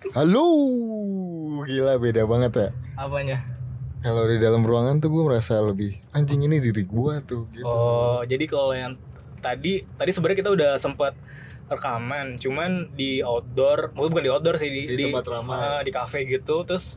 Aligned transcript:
Halo, 0.00 0.48
gila 1.68 2.00
beda 2.00 2.24
banget 2.24 2.52
ya. 2.56 2.68
Apanya? 2.96 3.44
Kalau 4.00 4.24
di 4.24 4.40
dalam 4.40 4.64
ruangan 4.64 4.96
tuh 4.96 5.12
gue 5.12 5.28
merasa 5.28 5.60
lebih 5.60 6.00
anjing 6.16 6.40
ini 6.40 6.56
diri 6.56 6.88
gue 6.88 7.14
tuh. 7.20 7.44
Gitu. 7.52 7.68
Oh, 7.68 8.24
jadi 8.24 8.48
kalau 8.48 8.72
yang 8.72 8.96
tadi 9.44 9.84
tadi 10.00 10.10
sebenarnya 10.16 10.40
kita 10.40 10.50
udah 10.56 10.70
sempat 10.80 11.12
rekaman, 11.68 12.40
cuman 12.40 12.88
di 12.96 13.20
outdoor, 13.20 13.92
mungkin 13.92 14.16
bukan 14.16 14.24
di 14.24 14.32
outdoor 14.32 14.56
sih 14.56 14.72
di 14.72 14.88
Di 14.88 15.12
tempat 15.12 15.28
ramai. 15.28 15.60
eh, 15.60 15.80
di 15.84 15.92
cafe 15.92 16.24
gitu, 16.24 16.64
terus 16.64 16.96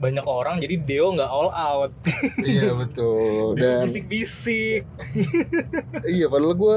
banyak 0.00 0.24
orang 0.24 0.64
jadi 0.64 0.80
Deo 0.80 1.12
nggak 1.12 1.28
all 1.28 1.52
out. 1.52 1.92
iya 2.48 2.72
betul. 2.72 3.52
Dan 3.60 3.84
bisik-bisik. 3.84 4.88
iya 6.08 6.24
padahal 6.32 6.56
gue 6.56 6.76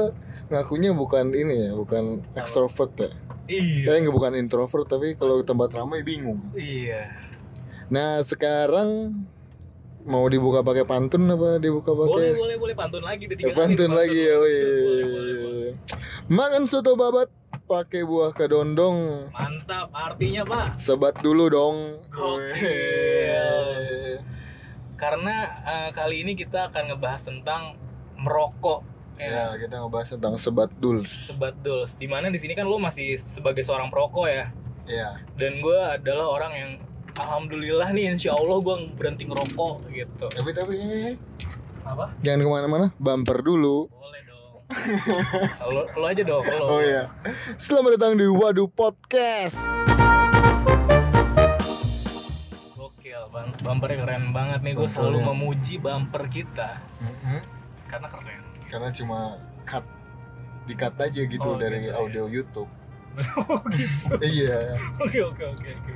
ngakunya 0.52 0.92
bukan 0.92 1.32
ini 1.32 1.56
ya, 1.66 1.70
bukan 1.72 2.20
extrovert 2.36 2.92
ya. 3.00 3.10
Iya. 3.44 3.92
Eh 3.92 3.96
nggak 4.04 4.14
bukan 4.14 4.32
introvert 4.40 4.88
tapi 4.88 5.16
kalau 5.16 5.40
tempat 5.44 5.72
ramai 5.76 6.00
bingung. 6.00 6.40
Iya. 6.56 7.12
Nah 7.92 8.24
sekarang 8.24 9.12
mau 10.04 10.28
dibuka 10.28 10.60
pakai 10.60 10.84
pantun 10.84 11.24
apa 11.32 11.56
dibuka 11.56 11.96
Boleh, 11.96 12.12
pakai 12.12 12.32
boleh, 12.36 12.56
boleh 12.60 12.74
pantun 12.76 13.00
lagi 13.00 13.24
udah 13.24 13.36
tiga 13.40 13.52
kali 13.52 13.56
pantun 13.56 13.90
lagi 13.96 14.20
ya, 14.20 14.36
Boleh, 14.36 14.60
boleh, 14.60 15.06
boleh, 15.08 15.36
boleh. 15.40 15.72
Makan 16.28 16.62
soto 16.68 16.92
babat 16.96 17.28
pakai 17.64 18.04
buah 18.04 18.32
kedondong. 18.36 19.28
Mantap, 19.32 19.88
artinya 19.92 20.44
Pak. 20.44 20.76
Sebat 20.76 21.16
dulu 21.24 21.48
dong. 21.48 21.76
Wih. 22.12 24.20
Karena 25.00 25.36
eh, 25.64 25.88
kali 25.92 26.24
ini 26.24 26.32
kita 26.36 26.68
akan 26.72 26.92
ngebahas 26.92 27.22
tentang 27.24 27.76
merokok. 28.20 28.84
Ya, 29.14 29.30
Ya. 29.30 29.44
kita 29.56 29.78
ngebahas 29.78 30.08
tentang 30.10 30.34
sebat 30.34 30.70
dul. 30.74 31.06
Sebat 31.06 31.54
Duls. 31.56 31.94
Di 31.94 32.04
mana 32.04 32.26
di 32.26 32.36
sini 32.36 32.52
kan 32.52 32.64
lo 32.64 32.76
masih 32.76 33.14
sebagai 33.14 33.62
seorang 33.62 33.86
perokok 33.86 34.26
ya. 34.26 34.50
Ya. 34.84 35.08
Dan 35.32 35.58
gue 35.58 35.78
adalah 35.78 36.26
orang 36.28 36.52
yang 36.52 36.70
alhamdulillah 37.14 37.88
nih 37.90 38.10
insya 38.10 38.34
Allah 38.34 38.58
gue 38.58 38.74
berhenti 38.92 39.22
ngerokok 39.24 39.74
gitu. 39.88 40.26
Tapi 40.28 40.50
tapi 40.50 40.74
eh, 40.74 41.14
Apa? 41.80 42.10
jangan 42.20 42.40
ke 42.40 42.50
mana-mana. 42.50 42.86
Bumper 42.96 43.38
dulu. 43.40 43.86
Boleh 43.88 44.20
dong. 44.24 44.50
lo, 45.72 45.82
lo 45.86 46.04
aja 46.04 46.22
dong. 46.22 46.42
Lo. 46.42 46.66
Oh 46.68 46.82
iya. 46.82 47.06
Selamat 47.54 47.94
datang 47.96 48.18
di 48.18 48.26
Waduh 48.26 48.66
Podcast. 48.66 49.62
Gokil, 52.74 53.22
bang. 53.30 53.48
Bumpernya 53.58 53.96
keren 54.00 54.24
banget 54.32 54.60
nih. 54.60 54.72
Gue 54.74 54.88
selalu 54.88 55.22
Bumpernya. 55.22 55.30
memuji 55.32 55.74
bumper 55.78 56.22
kita 56.26 56.70
Mm-mm. 56.98 57.38
karena 57.86 58.08
keren. 58.10 58.42
Karena 58.74 58.90
cuma 58.90 59.18
cut 59.62 59.86
di 60.64 60.74
cut 60.74 60.98
aja 60.98 61.20
gitu 61.22 61.46
Oh, 61.46 61.54
dari 61.54 61.86
gitu, 61.86 61.94
audio 61.94 62.24
YouTube. 62.26 62.70
Oh, 63.40 63.62
gitu. 63.70 64.18
iya. 64.20 64.74
Oke 64.98 65.22
oke 65.22 65.44
oke 65.48 65.68
oke. 65.70 65.92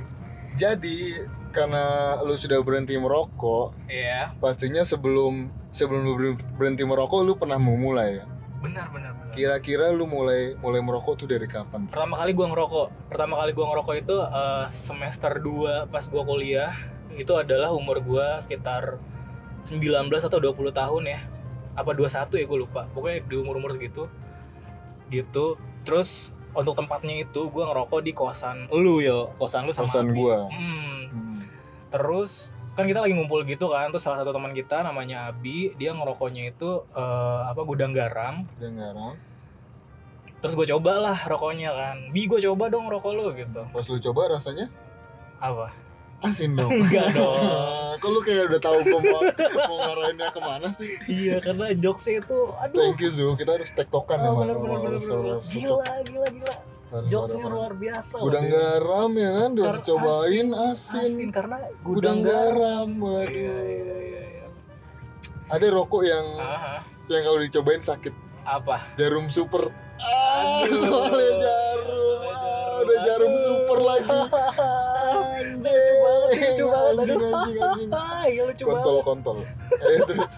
Jadi 0.55 1.19
karena 1.49 1.83
lu 2.21 2.31
sudah 2.33 2.59
berhenti 2.59 2.95
merokok, 2.95 3.75
Iya, 3.85 4.31
pastinya 4.37 4.79
sebelum 4.81 5.47
sebelum 5.69 6.01
lu 6.01 6.13
ber- 6.15 6.39
berhenti 6.55 6.83
merokok 6.83 7.19
lu 7.21 7.35
pernah 7.35 7.57
memulai 7.57 8.19
ya. 8.19 8.25
benar 8.59 8.87
benar 8.87 9.11
benar. 9.13 9.31
Kira-kira 9.31 9.87
lu 9.89 10.03
mulai 10.03 10.51
mulai 10.57 10.79
merokok 10.79 11.15
tuh 11.17 11.27
dari 11.27 11.43
kapan? 11.43 11.87
Pertama 11.87 12.19
kali 12.19 12.31
gua 12.31 12.47
ngerokok, 12.47 12.87
pertama 13.07 13.33
kali 13.35 13.51
gua 13.51 13.65
ngerokok 13.67 13.95
itu 13.97 14.15
eh, 14.15 14.65
semester 14.69 15.31
2 15.35 15.87
pas 15.87 16.03
gua 16.05 16.23
kuliah. 16.23 16.71
Itu 17.15 17.35
adalah 17.35 17.71
umur 17.71 17.99
gua 17.99 18.39
sekitar 18.39 18.99
19 19.59 19.83
atau 20.21 20.39
20 20.39 20.71
tahun 20.71 21.03
ya. 21.05 21.19
Apa 21.79 21.95
21 21.95 22.35
ya 22.35 22.45
gue 22.45 22.59
lupa. 22.59 22.85
Pokoknya 22.91 23.23
di 23.23 23.35
umur-umur 23.39 23.71
segitu. 23.71 24.11
Gitu. 25.07 25.55
Terus 25.87 26.35
untuk 26.53 26.73
tempatnya 26.73 27.21
itu 27.21 27.45
gua 27.53 27.69
ngerokok 27.69 28.01
di 28.01 28.11
kosan 28.13 28.65
lu 28.73 29.01
yo, 29.01 29.33
kosan 29.37 29.69
lu 29.69 29.73
sama 29.73 29.85
Kosan 29.85 30.09
Abi. 30.09 30.17
gua. 30.17 30.49
Hmm. 30.49 31.01
Hmm. 31.13 31.41
Terus 31.93 32.53
kan 32.73 32.87
kita 32.87 33.03
lagi 33.03 33.11
ngumpul 33.11 33.43
gitu 33.43 33.67
kan, 33.69 33.91
terus 33.91 34.07
salah 34.07 34.23
satu 34.23 34.31
teman 34.31 34.55
kita 34.55 34.81
namanya 34.81 35.29
Abi, 35.29 35.75
dia 35.75 35.91
ngerokoknya 35.91 36.55
itu 36.55 36.85
eh, 36.95 37.41
apa 37.49 37.61
gudang 37.67 37.91
garam. 37.91 38.47
Udah 38.57 38.71
ngarang. 38.71 39.15
Terus 40.39 40.55
gue 40.55 40.71
coba 40.71 41.03
lah 41.03 41.19
rokoknya 41.27 41.75
kan, 41.75 41.97
Bi 42.15 42.23
gue 42.23 42.39
coba 42.39 42.71
dong 42.71 42.87
rokok 42.87 43.11
lu 43.11 43.35
gitu. 43.35 43.59
Pas 43.75 43.83
lu 43.83 43.99
coba 43.99 44.39
rasanya 44.39 44.71
Apa? 45.43 45.75
Asin 46.21 46.51
dong. 46.53 46.69
Enggak 46.69 47.07
dong. 47.17 47.97
Kok 47.97 48.09
lu 48.09 48.19
kayak 48.21 48.43
udah 48.47 48.59
tahu 48.59 48.77
gua 48.81 48.99
mau, 49.01 49.21
mau 49.65 49.77
ngarahinnya 49.81 50.27
ke 50.29 50.39
mana 50.39 50.67
sih? 50.69 50.87
iya 51.05 51.35
karena 51.37 51.71
jokesnya 51.73 52.21
itu, 52.21 52.39
aduh. 52.53 52.77
Thank 52.77 52.99
you 52.99 53.09
Zu, 53.09 53.27
kita 53.33 53.51
harus 53.53 53.69
tektokan 53.69 54.17
Oh, 54.21 54.25
emang. 54.25 54.39
bener, 54.41 54.57
bener, 54.57 54.79
bener, 54.99 55.37
Gila, 55.45 55.91
gila, 56.03 56.27
gila. 56.29 56.55
Jokesnya 57.05 57.45
luar 57.45 57.73
biasa. 57.73 58.15
Gudang 58.17 58.47
garam 58.47 59.11
ya 59.13 59.29
kan, 59.35 59.49
udah 59.53 59.75
cobain 59.79 60.47
asin. 60.71 61.05
Asin 61.05 61.29
karena 61.29 61.57
Gudang 61.81 62.19
gudang 62.19 62.19
garam. 62.23 62.87
garam, 62.87 62.87
Iya, 62.89 63.03
waduh. 63.03 63.35
iya, 63.35 63.57
iya, 63.99 64.23
iya. 64.23 64.47
Ada 65.49 65.67
rokok 65.69 66.01
yang 66.03 66.25
Aha, 66.35 66.75
yang 67.07 67.21
kalau 67.21 67.39
dicobain 67.39 67.81
sakit. 67.81 68.13
apa? 68.41 68.75
Jarum 68.95 69.27
super. 69.27 69.69
Ah, 69.99 70.63
soalnya 70.67 71.31
jarum. 71.43 72.19
Ah, 72.31 72.81
udah 72.83 72.97
jarum 73.03 73.33
super 73.35 73.79
lagi. 73.83 74.09
Anjing. 74.09 75.59
Lucu 75.69 75.95
banget, 75.99 76.31
lucu 76.39 76.65
banget. 76.67 76.93
Anjing, 76.99 77.19
anjing, 77.19 77.59
anjing. 77.59 77.89
Iya 78.29 78.41
lucu 78.45 78.63
banget. 78.63 78.83
Kontol, 78.83 78.97
kontol. 79.01 79.37
Terus. 79.79 80.33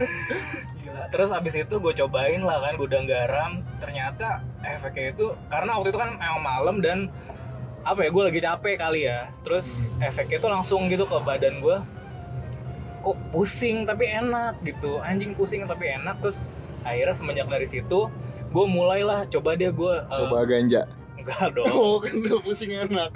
Gila. 0.80 1.02
Terus 1.10 1.30
abis 1.32 1.54
itu 1.56 1.74
gue 1.76 1.92
cobain 2.04 2.42
lah 2.44 2.58
kan 2.60 2.74
gudang 2.76 3.04
garam. 3.08 3.52
Ternyata 3.80 4.44
efeknya 4.62 5.14
itu 5.14 5.26
karena 5.48 5.70
waktu 5.78 5.88
itu 5.92 5.98
kan 5.98 6.10
emang 6.20 6.42
malam 6.42 6.76
dan 6.84 6.98
apa 7.80 8.04
ya 8.04 8.10
gue 8.12 8.22
lagi 8.28 8.40
capek 8.44 8.74
kali 8.76 9.00
ya. 9.08 9.32
Terus 9.42 9.90
efeknya 9.98 10.38
itu 10.38 10.48
langsung 10.48 10.86
gitu 10.86 11.08
ke 11.08 11.16
badan 11.24 11.64
gue. 11.64 11.76
Kok 13.00 13.16
pusing 13.32 13.88
tapi 13.88 14.04
enak 14.10 14.60
gitu. 14.60 15.00
Anjing 15.00 15.32
pusing 15.32 15.64
tapi 15.64 15.88
enak. 15.96 16.20
Terus 16.20 16.44
akhirnya 16.82 17.12
semenjak 17.12 17.46
dari 17.46 17.64
situ 17.64 18.08
gue 18.50 18.64
mulailah 18.66 19.26
coba 19.26 19.54
dia 19.54 19.70
gue 19.70 19.94
Coba 20.06 20.42
ganja. 20.42 20.84
enggak 21.14 21.52
dong 21.56 21.68
Oh, 21.68 21.96
kan 21.98 22.16
udah 22.16 22.40
pusing 22.40 22.72
enak. 22.72 23.12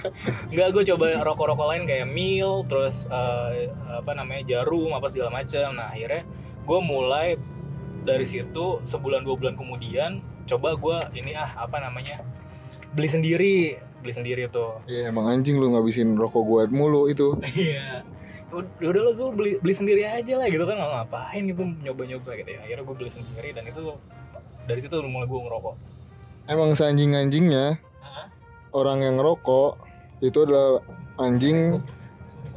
Enggak, 0.47 0.69
gue 0.71 0.85
coba 0.93 1.25
rokok-rokok 1.25 1.67
lain 1.67 1.85
kayak 1.85 2.07
mil, 2.07 2.63
terus 2.65 3.09
eh, 3.09 3.67
apa 3.91 4.13
namanya 4.13 4.45
jarum, 4.47 4.93
apa 4.93 5.09
segala 5.09 5.33
macam. 5.35 5.73
Nah 5.73 5.89
akhirnya 5.89 6.23
gue 6.63 6.79
mulai 6.81 7.41
dari 8.01 8.25
situ 8.25 8.79
sebulan 8.81 9.25
dua 9.25 9.35
bulan 9.35 9.57
kemudian 9.57 10.11
coba 10.45 10.77
gue 10.77 10.99
ini 11.17 11.33
ah 11.33 11.57
apa 11.59 11.81
namanya 11.81 12.21
beli 12.93 13.09
sendiri, 13.09 13.57
beli 13.99 14.13
sendiri 14.13 14.47
tuh. 14.47 14.85
Iya, 14.85 15.09
emang 15.09 15.27
anjing 15.27 15.57
lu 15.57 15.73
ngabisin 15.73 16.15
rokok 16.15 16.45
gua 16.45 16.63
mulu 16.69 17.09
itu. 17.09 17.35
Iya. 17.57 18.05
Udah 18.55 18.87
udah 18.87 19.03
lo 19.03 19.13
Zul 19.13 19.31
beli 19.33 19.59
beli 19.59 19.75
sendiri 19.75 20.03
aja 20.03 20.35
lah 20.37 20.47
gitu 20.47 20.63
kan 20.63 20.75
nggak 20.75 20.91
ngapain 20.95 21.43
gitu 21.45 21.63
nyoba-nyoba 21.83 22.31
gitu 22.33 22.49
ya. 22.49 22.61
Akhirnya 22.61 22.85
gue 22.85 22.97
beli 22.97 23.11
sendiri 23.11 23.49
dan 23.51 23.65
itu 23.65 23.83
dari 24.65 24.79
situ 24.79 24.95
mulai 25.03 25.27
gue 25.27 25.41
ngerokok. 25.41 25.75
Emang 26.45 26.73
seanjing-anjingnya 26.73 27.81
Hah? 27.99 28.27
orang 28.71 29.01
yang 29.01 29.17
ngerokok 29.17 29.81
itu 30.21 30.39
adalah 30.41 30.81
anjing 31.17 31.81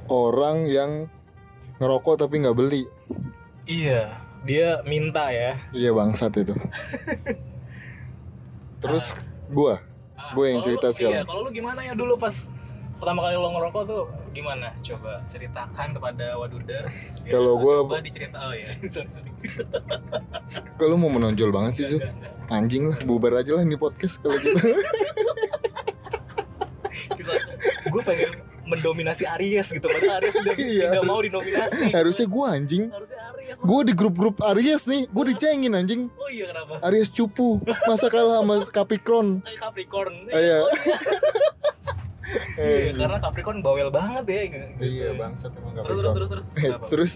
orang 0.06 0.66
yang 0.66 0.92
ngerokok 1.78 2.20
tapi 2.20 2.40
nggak 2.40 2.54
beli. 2.54 2.84
Iya, 3.64 4.16
dia 4.44 4.80
minta 4.84 5.28
ya. 5.30 5.60
Iya 5.72 5.92
bangsat 5.92 6.32
itu. 6.38 6.56
Terus 8.80 9.06
Ah, 10.18 10.36
Gue 10.36 10.52
yang 10.52 10.60
cerita 10.60 10.92
lu- 10.92 10.94
sekarang. 10.94 11.14
Iya, 11.14 11.24
kalau 11.24 11.42
lu 11.48 11.52
gimana 11.52 11.80
ya 11.82 11.96
dulu 11.96 12.20
pas 12.20 12.52
pertama 12.94 13.24
kali 13.24 13.36
lo 13.36 13.48
ngerokok 13.50 13.84
tuh 13.86 14.04
gimana? 14.38 14.68
Coba 14.80 15.26
ceritakan 15.26 15.88
kepada 15.92 16.36
Waduders. 16.36 17.22
biar 17.22 17.34
Kalau 17.34 17.58
gua- 17.58 17.82
coba 17.84 17.98
dicerita 18.00 18.38
oh 18.40 18.54
ya. 18.54 18.70
sorry, 18.94 19.10
sorry. 19.10 19.32
kalau 20.76 20.96
mau 20.96 21.10
menonjol 21.10 21.50
banget 21.50 21.74
sih 21.76 21.86
Su. 21.90 21.98
Anjing 22.48 22.88
lah, 22.88 22.98
bubar 23.02 23.38
aja 23.38 23.52
lah 23.54 23.62
ini 23.62 23.76
podcast 23.76 24.18
kalau 24.18 24.38
gitu. 24.38 24.56
gue 27.88 28.02
pengen 28.04 28.32
mendominasi 28.64 29.24
Aries 29.30 29.72
gitu 29.72 29.88
padahal 29.88 30.20
Aries 30.20 30.36
udah 30.36 30.56
Iya, 30.60 30.68
tidak 30.86 30.92
harus- 30.94 31.08
mau 31.08 31.20
dinominasi. 31.20 31.86
Harusnya 31.90 32.28
gua 32.28 32.46
anjing. 32.54 32.84
Harusnya 32.90 33.20
Aries. 33.32 33.58
Gua 33.60 33.82
di 33.82 33.94
grup-grup 33.94 34.36
Aries 34.46 34.84
nih, 34.86 35.08
gua 35.08 35.24
dicengin 35.24 35.72
anjing. 35.74 36.02
Oh 36.12 36.28
iya 36.28 36.46
kenapa? 36.48 36.84
Aries 36.84 37.08
cupu, 37.10 37.58
masa 37.86 38.08
kalah 38.08 38.44
sama 38.44 38.68
Capricorn. 38.68 39.40
Kayak 39.42 39.60
Capricorn. 39.62 40.14
Ah, 40.28 40.36
iya. 40.38 40.58
Iya, 42.58 42.92
karena 42.92 43.18
Capricorn 43.20 43.60
bawel 43.62 43.90
banget 43.90 44.26
ya. 44.26 44.42
gitu. 44.48 44.68
Iya 44.80 45.08
bangsat 45.14 45.52
emang 45.54 45.74
Terus 45.74 45.86
terus 45.86 46.02
Capricorn. 46.02 46.16
terus 46.16 46.30
terus. 46.30 46.48
Eh, 46.50 46.62
Kenapa? 46.64 46.86
terus 46.88 47.12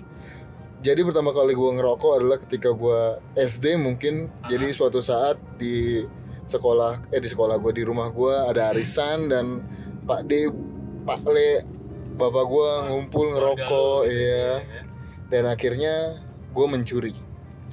jadi 0.80 1.02
pertama 1.02 1.30
kali 1.30 1.52
gua 1.52 1.70
ngerokok 1.74 2.12
adalah 2.16 2.38
ketika 2.40 2.70
gua 2.72 3.00
SD 3.36 3.66
mungkin 3.76 4.14
Ah. 4.40 4.50
jadi 4.50 4.70
suatu 4.70 5.00
saat 5.00 5.38
di 5.56 6.06
sekolah 6.44 7.10
eh 7.10 7.18
di 7.18 7.28
sekolah 7.28 7.56
gua 7.56 7.70
di 7.70 7.82
rumah 7.82 8.10
gua 8.10 8.46
ada 8.46 8.70
arisan 8.70 9.26
dan 9.26 9.62
Pak 10.02 10.22
D 10.24 10.50
Pak 11.02 11.22
Le 11.24 11.62
bapak 12.12 12.46
gua 12.46 12.70
ngumpul 12.84 13.30
ngerokok 13.32 14.00
gitu, 14.04 14.12
iya 14.12 14.46
ya. 14.58 14.82
dan 15.28 15.44
akhirnya 15.48 16.22
gua 16.50 16.66
mencuri 16.68 17.14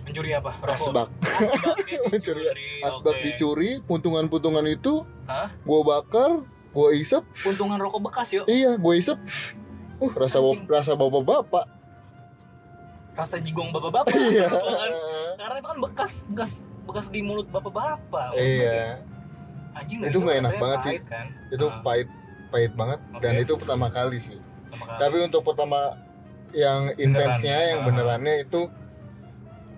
Mencuri 0.01 0.33
apa? 0.33 0.57
Rokok. 0.59 0.69
asbak 0.71 1.09
Asbak 1.21 1.77
mencuri 2.13 2.45
asbak 2.81 3.15
oke. 3.15 3.23
dicuri 3.23 3.71
puntungan-puntungan 3.83 4.65
itu 4.65 5.05
gua 5.63 5.81
bakar 5.83 6.45
gue 6.69 6.89
isep 6.97 7.25
untungan 7.43 7.79
rokok 7.79 8.01
bekas 8.05 8.29
yuk 8.33 8.47
iya 8.47 8.75
gue 8.75 8.95
isep 8.95 9.19
uh 9.99 10.13
rasa 10.15 10.39
bop- 10.39 10.67
rasa 10.67 10.93
bapak 10.95 11.23
bapak 11.23 11.65
rasa 13.13 13.37
jigong 13.37 13.69
bapak-bapak 13.69 14.15
iya 14.31 14.47
kan? 14.47 14.91
karena 15.37 15.57
itu 15.59 15.67
kan 15.67 15.79
bekas 15.83 16.13
bekas 16.25 16.53
bekas 16.85 17.07
di 17.09 17.21
mulut 17.21 17.49
bapak-bapak 17.49 18.31
iya 18.35 19.03
anjing 19.75 19.99
Itu 20.01 20.19
nggak 20.19 20.37
enak 20.39 20.55
banget 20.57 20.79
sih. 20.83 20.97
kan 21.03 21.27
itu 21.49 21.67
Ah, 21.67 21.83
pahit 21.83 22.09
pahit 22.49 22.73
banget 22.73 23.01
dan 23.19 23.33
Oke. 23.35 23.43
itu 23.43 23.53
pertama 23.57 23.87
kali 23.89 24.19
sih 24.19 24.39
pertama 24.65 24.85
kali. 24.87 24.99
tapi 24.99 25.17
untuk 25.21 25.43
pertama 25.43 25.81
yang 26.51 26.95
intensnya 26.97 27.59
yang 27.69 27.81
Ah. 27.81 27.87
benerannya 27.87 28.35
itu 28.41 28.71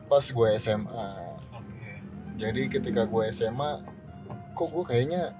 pas 0.06 0.22
gue 0.22 0.48
SMA 0.54 1.08
Oke. 1.50 1.90
jadi 2.36 2.62
ketika 2.68 3.02
gue 3.04 3.22
SMA 3.30 3.70
kok 4.52 4.68
gue 4.68 4.84
kayaknya. 4.84 5.32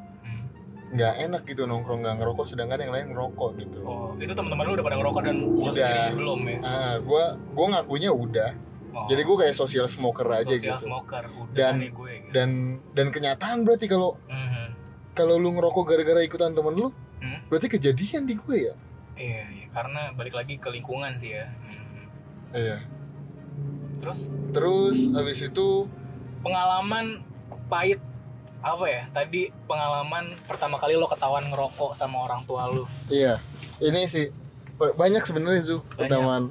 Nggak 0.91 1.15
enak 1.21 1.43
gitu 1.45 1.63
nongkrong 1.65 2.03
nggak 2.03 2.17
ngerokok 2.17 2.47
sedangkan 2.47 2.79
yang 2.81 2.91
lain 2.91 3.07
ngerokok 3.11 3.51
gitu 3.59 3.79
oh 3.81 4.11
itu 4.17 4.31
teman-teman 4.31 4.65
lu 4.65 4.73
udah 4.75 4.85
pada 4.85 4.97
ngerokok 4.97 5.23
dan 5.23 5.37
Udah. 5.41 6.07
belum 6.13 6.41
ya 6.43 6.59
ah 6.61 6.95
gue 6.99 7.25
gue 7.49 7.67
ngakunya 7.69 8.11
udah 8.11 8.51
Oh. 8.91 9.07
jadi 9.07 9.23
gue 9.23 9.37
kayak 9.39 9.55
social 9.55 9.87
smoker 9.87 10.27
aja 10.27 10.51
Social 10.51 10.75
gitu 10.75 10.91
smoker 10.91 11.23
udah 11.23 11.55
Dan- 11.55 11.79
nih 11.79 11.95
gue 11.95 12.11
gitu. 12.13 12.31
dan 12.35 12.49
dan 12.91 13.07
kenyataan 13.09 13.63
berarti 13.63 13.87
kalau 13.87 14.19
Mhm. 14.27 14.67
kalau 15.15 15.39
lu 15.39 15.55
ngerokok 15.55 15.85
gara-gara 15.87 16.19
ikutan 16.21 16.51
temen 16.51 16.75
lu 16.75 16.91
Hmm? 17.23 17.39
berarti 17.47 17.71
kejadian 17.71 18.27
di 18.27 18.35
gue 18.35 18.57
ya 18.61 18.75
iya 19.15 19.47
iya 19.47 19.67
karena 19.71 20.11
balik 20.11 20.35
lagi 20.35 20.59
ke 20.59 20.67
lingkungan 20.69 21.15
sih 21.15 21.31
ya 21.33 21.47
Mhm. 21.47 22.05
iya 22.53 22.79
terus 24.01 24.27
terus 24.51 24.99
habis 25.09 25.39
itu 25.39 25.87
pengalaman 26.41 27.23
pahit 27.69 28.03
apa 28.61 28.85
ya 28.85 29.03
tadi 29.11 29.49
pengalaman 29.65 30.37
pertama 30.45 30.77
kali 30.77 30.97
lo 30.97 31.09
ketahuan 31.09 31.49
ngerokok 31.49 31.97
sama 31.97 32.29
orang 32.29 32.45
tua 32.45 32.69
lu 32.69 32.85
iya 33.09 33.41
ini 33.81 34.05
sih 34.05 34.29
banyak 34.81 35.21
sebenarnya 35.25 35.61
Zu 35.61 35.79
pertama 35.93 36.49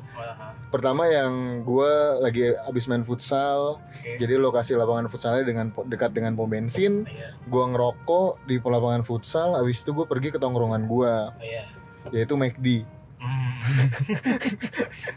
pertama 0.70 1.10
yang 1.10 1.66
gue 1.66 1.94
lagi 2.22 2.54
abis 2.70 2.86
main 2.86 3.02
futsal 3.02 3.82
oke. 3.82 4.12
jadi 4.22 4.38
lokasi 4.38 4.78
lapangan 4.78 5.10
futsalnya 5.10 5.42
dengan 5.42 5.74
dekat 5.90 6.14
dengan 6.14 6.38
pom 6.38 6.46
bensin. 6.46 7.10
Iya. 7.10 7.34
Gue 7.50 7.64
ngerokok 7.74 8.46
di 8.46 8.62
lapangan 8.62 9.02
futsal 9.02 9.58
abis 9.58 9.82
itu 9.82 9.98
gue 9.98 10.06
pergi 10.06 10.30
ke 10.30 10.38
tongkrongan 10.38 10.86
gue 10.86 11.14
iya. 11.42 11.66
yaitu 12.14 12.38
McD 12.38 12.86
Hmm. 13.20 13.60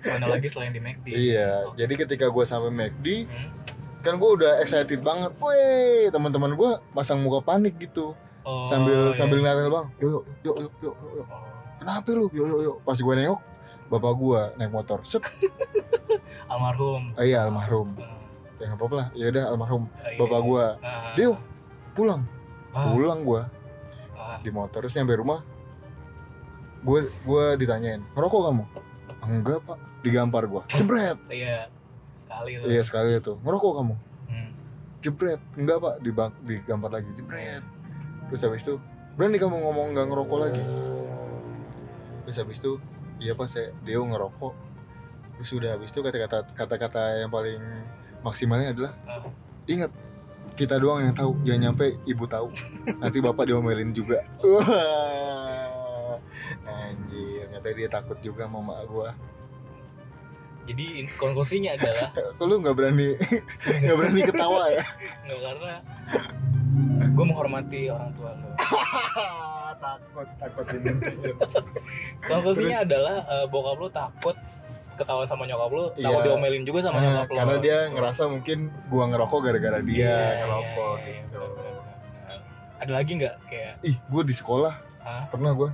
mana 0.19 0.27
lagi 0.35 0.51
selain 0.51 0.75
di 0.75 0.83
McD 0.83 1.07
iya 1.15 1.71
Oke. 1.71 1.79
jadi 1.79 1.95
ketika 2.03 2.27
gue 2.35 2.43
sampai 2.43 2.75
McD 2.75 3.31
Hmm. 3.31 3.55
Kan 4.03 4.19
gue 4.19 4.31
udah 4.43 4.59
excited 4.61 5.01
banget. 5.01 5.31
Weh 5.39 6.11
teman-teman 6.11 6.53
gue 6.53 6.71
pasang 6.93 7.23
muka 7.23 7.41
panik 7.41 7.79
gitu. 7.79 8.13
Oh, 8.43 8.67
sambil 8.67 9.15
iya. 9.15 9.15
sambil 9.15 9.39
ngeliatin 9.39 9.71
bang 9.71 9.87
yuk 10.03 10.27
yuk 10.43 10.57
yuk 10.59 10.71
yuk 10.83 10.97
yuk, 11.15 11.27
kenapa 11.79 12.11
lu? 12.11 12.27
Yuk 12.35 12.43
yuk 12.51 12.61
yuk 12.67 12.77
pas 12.83 12.99
gue 12.99 13.15
nengok 13.15 13.39
bapak 13.87 14.13
gue 14.19 14.41
naik 14.59 14.73
motor. 14.75 14.99
Set. 15.07 15.23
Almarhum. 16.51 17.15
Oh, 17.15 17.23
iya 17.23 17.47
almarhum. 17.47 17.95
Hmm. 17.95 18.19
ya 18.59 18.67
nggak 18.67 18.79
apa-apa 18.83 18.95
lah. 18.99 19.09
Ya 19.15 19.27
udah 19.31 19.45
almarhum. 19.47 19.83
Oh, 19.87 20.11
iya. 20.11 20.19
bapak 20.19 20.41
gue 20.43 20.65
Ah. 20.83 21.15
Dio. 21.15 21.33
pulang. 21.95 22.23
Ah. 22.75 22.91
pulang 22.91 23.21
gue 23.23 23.43
Ah. 24.19 24.39
di 24.43 24.51
motor 24.51 24.81
terus 24.83 24.97
nyampe 24.97 25.15
rumah 25.15 25.45
gue 26.83 26.99
gue 27.23 27.45
ditanyain 27.63 28.03
ngerokok 28.19 28.41
kamu? 28.51 28.65
Enggak 29.23 29.59
pak. 29.63 29.79
Digampar 30.03 30.51
gue 30.51 30.63
jebret. 30.67 31.19
Iya 31.31 31.71
sekali 32.33 32.51
tuh 32.57 32.69
iya 32.69 32.83
sekali 32.83 33.11
itu. 33.13 33.33
Ngerokok 33.45 33.73
kamu? 33.79 33.95
Hmm. 34.29 34.51
jebret. 35.05 35.41
Enggak 35.59 35.79
pak. 35.79 35.95
Di 36.01 36.11
digampar 36.47 36.91
lagi. 36.91 37.11
Jebret. 37.13 37.65
Terus 38.31 38.41
habis 38.49 38.63
itu 38.65 38.75
berani 39.13 39.37
kamu 39.37 39.57
ngomong 39.61 39.93
nggak 39.93 40.07
ngerokok 40.09 40.39
lagi? 40.41 40.65
Terus 42.25 42.37
habis 42.41 42.57
itu 42.63 42.73
iya 43.21 43.37
pak 43.37 43.49
saya 43.51 43.71
Deo 43.85 44.03
ngerokok. 44.09 44.55
Terus 45.41 45.51
udah 45.53 45.71
habis 45.77 45.91
itu 45.93 46.01
kata-kata 46.01 46.49
kata-kata 46.55 47.03
yang 47.21 47.31
paling 47.31 47.61
maksimalnya 48.23 48.73
adalah 48.73 48.93
Ah. 49.05 49.27
ingat 49.69 49.91
kita 50.57 50.77
doang 50.77 51.01
yang 51.05 51.17
tahu. 51.17 51.37
Jangan 51.45 51.61
nyampe 51.73 51.97
ibu 52.05 52.25
tahu. 52.29 52.49
Nanti 53.01 53.19
bapak 53.21 53.49
diomelin 53.49 53.93
juga. 53.93 54.21
Wah. 54.45 56.19
Anjir 56.69 57.49
ternyata 57.63 57.79
dia 57.79 57.89
takut 57.89 58.19
juga 58.21 58.45
sama 58.51 58.59
mak 58.61 58.81
gua 58.91 59.15
jadi 60.73 60.87
in- 60.99 61.13
konklusinya 61.15 61.71
adalah 61.73 62.09
kok 62.11 62.43
lu 62.43 62.57
nggak 62.59 62.73
berani 62.73 63.09
nggak 63.83 63.97
berani 63.97 64.21
ketawa 64.23 64.63
ya? 64.69 64.85
Nggak 65.23 65.41
karena 65.43 65.75
gue 67.13 67.25
menghormati 67.25 67.81
orang 67.87 68.11
tua 68.13 68.33
lo 68.33 68.49
takut 69.85 70.29
takut 70.39 70.65
dimintiin 70.67 71.35
konklusinya 72.23 72.77
adalah 72.81 73.17
eh, 73.21 73.47
bokap 73.47 73.77
lu 73.77 73.89
takut 73.89 74.37
ketahuan 74.95 75.23
sama 75.23 75.45
nyokap 75.45 75.69
lu 75.69 75.85
takut 75.93 76.01
Iya. 76.01 76.25
diomelin 76.25 76.63
juga 76.63 76.81
sama 76.83 76.97
Ah, 76.97 77.03
nyokap 77.03 77.27
lu. 77.29 77.37
karena 77.37 77.57
dia 77.59 77.79
ngerasa 77.91 78.23
mungkin 78.27 78.59
gua 78.89 79.05
ngerokok 79.07 79.41
gara-gara 79.41 79.79
dia 79.81 79.99
Iya, 80.01 80.19
ngerokok 80.41 80.95
iya, 80.97 81.05
iya, 81.05 81.21
gitu. 81.23 81.39
benar. 81.39 82.41
ada 82.79 82.93
lagi 82.93 83.11
nggak? 83.15 83.35
Kayak 83.47 83.75
ih 83.83 83.97
gua 84.05 84.23
di 84.23 84.35
sekolah. 84.35 84.75
Hah? 84.99 85.23
pernah 85.29 85.51
gua. 85.53 85.71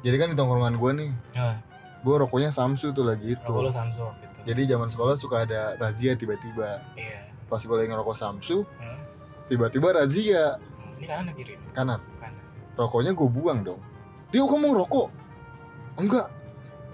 Jadi 0.00 0.16
kan 0.16 0.28
di 0.30 0.36
tongkrongan 0.36 0.74
gua 0.74 0.90
nih. 0.94 1.10
Ah, 1.32 1.58
gua 2.00 2.14
rokoknya 2.20 2.50
Samsu 2.50 2.90
tuh 2.90 3.04
lagi 3.04 3.34
itu 3.34 3.42
rokok 3.44 3.66
lu 3.66 3.70
Samsung 3.70 4.10
gitu. 4.40 4.46
Jadi 4.48 4.62
zaman 4.66 4.88
sekolah 4.88 5.14
suka 5.14 5.36
ada 5.44 5.60
razia 5.76 6.12
tiba-tiba. 6.14 6.80
Iya. 6.94 7.28
Pas 7.44 7.58
gue 7.58 7.72
lagi 7.72 7.88
ngerokok 7.88 8.16
Samsu 8.16 8.62
Hmm. 8.64 8.98
tiba-tiba 9.46 9.92
razia. 9.92 10.56
Ini 10.96 11.04
kanan 11.04 11.24
atau 11.24 11.34
kiri? 11.34 11.54
Kanan. 11.70 12.00
Kanan. 12.16 12.42
Rokoknya 12.74 13.12
gue 13.12 13.28
buang 13.28 13.60
dong. 13.60 13.80
Dia 14.30 14.42
kamu 14.42 14.66
ngerokok? 14.70 15.08
Enggak. 15.96 16.26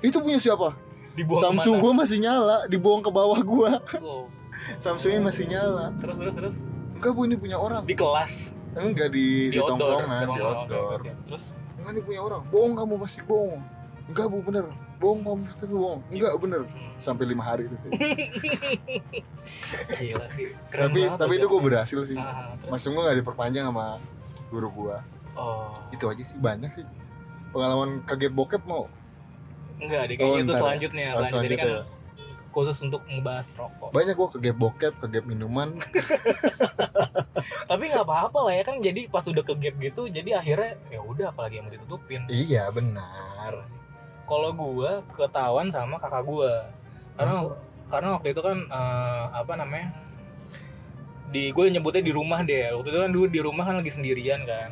Itu 0.01 0.19
punya 0.19 0.37
siapa? 0.37 0.73
Dibuang 1.13 1.43
Samsu 1.43 1.77
gue 1.77 1.93
masih 1.93 2.19
nyala 2.21 2.65
dibuang 2.67 3.01
ke 3.01 3.09
bawah 3.09 3.41
gue 3.41 3.71
Oh. 4.01 4.29
Samsunya 4.77 5.21
masih 5.21 5.47
nyala. 5.47 5.93
Terus 6.01 6.17
terus 6.17 6.35
terus? 6.35 6.57
Enggak 6.97 7.13
bu 7.13 7.21
ini 7.25 7.37
punya 7.37 7.57
orang. 7.57 7.85
Di 7.85 7.93
kelas? 7.93 8.57
Enggak 8.73 9.09
di, 9.09 9.53
di, 9.53 9.57
outdoor. 9.57 10.01
tongkrongan 10.01 10.25
di 10.27 10.41
Oh, 10.41 10.49
outdoor. 10.53 10.97
terus? 11.25 11.53
Enggak 11.77 11.93
ini 11.93 12.03
punya 12.03 12.21
orang. 12.25 12.41
Bohong 12.49 12.73
kamu 12.73 12.95
pasti 12.99 13.21
bohong 13.21 13.61
enggak 14.07 14.27
bu 14.31 14.39
bener. 14.43 14.65
Bohong 14.97 15.21
kamu 15.21 15.43
pasti 15.51 15.65
bohong. 15.69 16.01
Enggak 16.09 16.35
bener. 16.41 16.63
Sampai 16.97 17.25
lima 17.29 17.45
hari 17.45 17.69
itu. 17.69 17.77
Gila 20.01 20.27
sih. 20.33 20.47
Keren 20.73 20.89
tapi 20.89 21.01
tapi 21.15 21.33
itu 21.37 21.47
gue 21.47 21.63
berhasil 21.63 22.01
sih. 22.09 22.17
Ah, 22.17 22.57
terus? 22.57 22.71
Maksud 22.73 22.89
gue 22.97 23.03
gak 23.05 23.19
diperpanjang 23.21 23.65
sama 23.69 24.01
guru 24.49 24.69
gue 24.73 24.97
oh. 25.37 25.75
Itu 25.93 26.09
aja 26.09 26.23
sih 26.25 26.39
banyak 26.41 26.71
sih. 26.73 26.85
Pengalaman 27.53 28.03
kaget 28.09 28.33
bokep 28.33 28.63
mau? 28.65 28.89
Enggak 29.77 30.09
deh 30.09 30.17
Oh, 30.17 30.33
kayaknya 30.33 30.41
itu 30.41 30.45
ntar 30.49 30.55
ya. 30.57 30.61
selanjutnya. 30.65 31.07
Oh, 31.13 31.19
Selanjutnya. 31.21 31.43
Jadi 31.45 31.57
kan 31.57 31.69
selanjutnya 31.69 31.95
khusus 32.57 32.79
untuk 32.89 33.05
ngebahas 33.05 33.49
rokok. 33.61 33.93
Banyak 33.93 34.15
gua 34.17 34.29
kegep 34.33 34.57
bokep 34.57 34.95
kegep 35.05 35.25
minuman. 35.29 35.77
Tapi 37.71 37.83
nggak 37.93 38.07
apa-apa 38.09 38.39
lah 38.49 38.55
ya 38.57 38.65
kan. 38.65 38.81
Jadi 38.81 39.13
pas 39.13 39.21
udah 39.29 39.45
ke 39.45 39.53
gap 39.61 39.77
gitu 39.77 40.09
jadi 40.09 40.41
akhirnya 40.41 40.81
ya 40.89 41.05
udah 41.05 41.37
apalagi 41.37 41.61
yang 41.61 41.69
mau 41.69 41.75
ditutupin. 41.77 42.25
Iya 42.33 42.73
benar 42.73 43.69
kalau 44.27 44.51
gua 44.51 45.07
ketahuan 45.09 45.67
sama 45.67 45.97
kakak 45.97 46.23
gua. 46.23 46.69
Karena 47.15 47.47
karena 47.87 48.09
waktu 48.13 48.29
itu 48.29 48.41
kan 48.41 48.59
eh, 48.61 49.25
apa 49.33 49.53
namanya 49.55 49.89
di 51.27 51.51
gue 51.51 51.65
nyebutnya 51.69 52.03
di 52.03 52.11
rumah 52.11 52.41
deh. 52.41 52.71
Waktu 52.73 52.89
itu 52.89 52.99
kan 53.01 53.11
dulu 53.11 53.27
di 53.27 53.41
rumah 53.41 53.65
kan 53.65 53.75
lagi 53.77 53.89
sendirian 53.89 54.43
kan. 54.45 54.71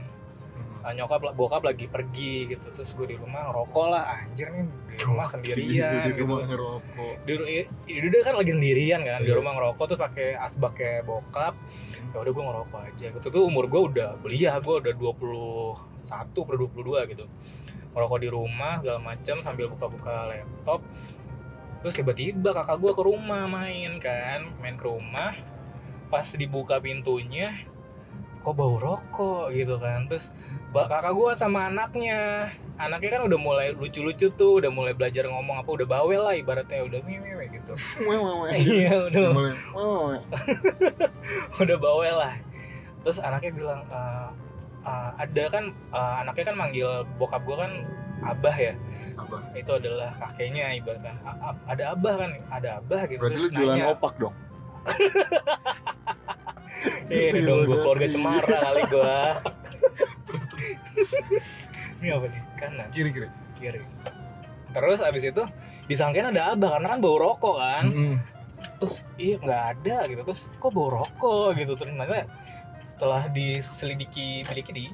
Hmm. 0.55 0.85
Ah, 0.85 0.93
nyokap 0.93 1.33
bokap 1.33 1.63
lagi 1.63 1.87
pergi 1.87 2.47
gitu. 2.49 2.71
Terus 2.71 2.91
gue 2.93 3.07
di 3.09 3.17
rumah 3.17 3.49
ngerokok 3.49 3.87
lah. 3.89 4.05
Anjir 4.21 4.51
nih 4.51 4.63
di 4.89 4.97
rumah 5.03 5.27
sendirian 5.27 5.91
di 6.05 6.11
gitu. 6.13 6.23
rumah 6.23 6.45
ngerokok. 6.45 7.15
Di 7.23 7.33
ru- 7.33 7.49
i- 7.49 7.69
i- 7.89 7.99
udah 8.01 8.21
kan 8.23 8.35
lagi 8.37 8.51
sendirian 8.51 9.01
kan. 9.03 9.19
Di 9.19 9.31
Iya. 9.31 9.35
rumah 9.35 9.53
ngerokok 9.53 9.85
terus 9.85 10.01
pakai 10.01 10.29
asbak 10.37 10.73
kayak 10.75 11.03
bokap 11.05 11.55
ya 12.11 12.23
udah 12.23 12.31
gue 12.31 12.45
ngerokok 12.45 12.81
aja. 12.85 13.07
Gitu 13.11 13.27
tuh 13.27 13.43
umur 13.43 13.67
gue 13.67 13.81
udah 13.89 14.15
belia 14.17 14.55
gue 14.57 14.75
udah 14.77 14.95
21 14.95 16.47
per 16.47 16.55
22 16.57 17.11
gitu 17.11 17.25
ngerokok 17.95 18.19
di 18.21 18.29
rumah 18.29 18.83
segala 18.83 19.01
macam 19.01 19.37
sambil 19.41 19.67
buka-buka 19.71 20.27
laptop. 20.29 20.83
Terus 21.81 21.95
tiba-tiba 21.95 22.51
kakak 22.51 22.81
gue 22.81 22.93
ke 22.93 23.03
rumah 23.05 23.47
main 23.47 23.97
kan 24.03 24.51
main 24.59 24.75
ke 24.75 24.85
rumah. 24.85 25.33
Pas 26.11 26.27
dibuka 26.35 26.83
pintunya 26.83 27.55
kok 28.45 28.53
bau 28.53 28.77
rokok 28.77 29.55
gitu 29.55 29.79
kan. 29.79 30.05
Terus 30.11 30.35
kakak 30.75 31.15
gue 31.15 31.31
sama 31.33 31.71
anaknya. 31.71 32.51
Anaknya 32.75 33.21
kan 33.21 33.23
udah 33.31 33.39
mulai 33.39 33.71
lucu-lucu 33.71 34.35
tuh 34.35 34.59
udah 34.59 34.67
mulai 34.67 34.91
belajar 34.91 35.31
ngomong 35.31 35.63
apa 35.63 35.71
udah 35.71 35.87
bawel 35.87 36.27
lah 36.27 36.35
ibaratnya 36.35 36.83
udah 36.83 37.01
mewe 37.07 37.47
gitu. 37.47 37.73
Iya 38.59 39.07
udah. 39.07 39.27
Udah 41.63 41.77
bawel 41.79 42.17
lah. 42.19 42.35
Terus 43.05 43.21
anaknya 43.21 43.53
bilang 43.55 43.81
"Eh, 43.87 44.29
eh, 44.85 45.11
ada 45.19 45.45
kan 45.49 45.65
eh, 45.71 46.15
anaknya 46.21 46.45
kan 46.45 46.57
manggil 46.57 46.89
bokap 47.17 47.43
gue 47.43 47.57
kan 47.57 47.73
abah 48.23 48.57
ya. 48.57 48.75
Abah. 49.15 49.41
itu 49.55 49.71
adalah 49.71 50.11
kakeknya 50.13 50.75
ibaratkan. 50.75 51.15
"A- 51.23 51.55
ada 51.65 51.95
abah 51.95 52.15
kan? 52.19 52.31
Ada 52.51 52.69
abah 52.79 53.07
gitu 53.07 53.21
berarti 53.21 53.37
lu 53.37 53.47
Terus 53.47 53.55
jualan 53.55 53.77
nanya, 53.77 53.87
opak 53.93 54.13
dong? 54.19 54.35
"Eh, 57.09 57.31
ini 57.31 57.41
dong 57.41 57.63
gue 57.63 57.71
Gila 57.71 57.79
keluarga 57.81 58.07
cemara 58.11 58.57
kali 58.61 58.83
gue 58.85 59.17
ini 62.01 62.09
apa 62.11 62.27
nih? 62.27 62.43
Kanan. 62.55 62.89
Kiri 62.91 63.11
kiri. 63.11 63.29
Kiri. 63.57 63.81
Terus 64.71 64.99
abis 65.01 65.25
itu 65.25 65.43
disangkain 65.87 66.27
ada 66.27 66.53
abah 66.53 66.77
karena 66.77 66.89
kan 66.91 66.99
bau 66.99 67.17
rokok 67.17 67.57
kan. 67.59 67.85
Mm-mm. 67.87 68.17
terus 68.75 68.97
iya 69.15 69.37
nggak 69.39 69.63
ada 69.73 69.97
gitu. 70.05 70.21
Terus 70.23 70.43
kok 70.53 70.71
bau 70.71 70.91
rokok 70.91 71.55
gitu? 71.55 71.73
Ternyata 71.75 72.27
setelah 73.05 73.29
diselidiki 73.29 74.41
biliki 74.49 74.89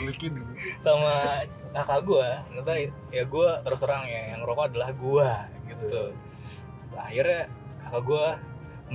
Belikin 0.00 0.32
ini. 0.40 0.56
sama 0.80 1.44
kakak 1.76 2.08
gue 2.08 2.28
ternyata 2.48 2.72
ya 3.12 3.24
gue 3.28 3.48
terus 3.68 3.84
terang 3.84 4.08
ya 4.08 4.32
yang 4.32 4.40
rokok 4.40 4.72
adalah 4.72 4.96
gue 4.96 5.30
gitu. 5.68 6.16
Akhirnya 6.96 7.52
kakak 7.84 8.02
gue 8.08 8.26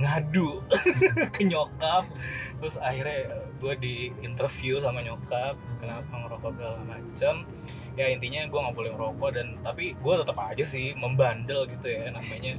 ngadu 0.02 0.50
ke 1.38 1.46
nyokap. 1.46 2.10
Terus 2.58 2.74
akhirnya 2.82 3.38
gue 3.62 3.74
di 3.78 4.10
interview 4.26 4.82
sama 4.82 4.98
nyokap 4.98 5.54
kenapa 5.78 6.10
ngerokok 6.10 6.50
segala 6.58 6.82
macem. 6.90 7.46
Ya 7.94 8.10
intinya 8.10 8.50
gue 8.50 8.58
nggak 8.66 8.74
boleh 8.74 8.90
ngerokok 8.98 9.30
dan 9.30 9.46
tapi 9.62 9.94
gue 9.94 10.14
tetap 10.26 10.38
aja 10.42 10.64
sih 10.66 10.90
membandel 10.98 11.70
gitu 11.70 11.86
ya 11.86 12.10
namanya. 12.10 12.58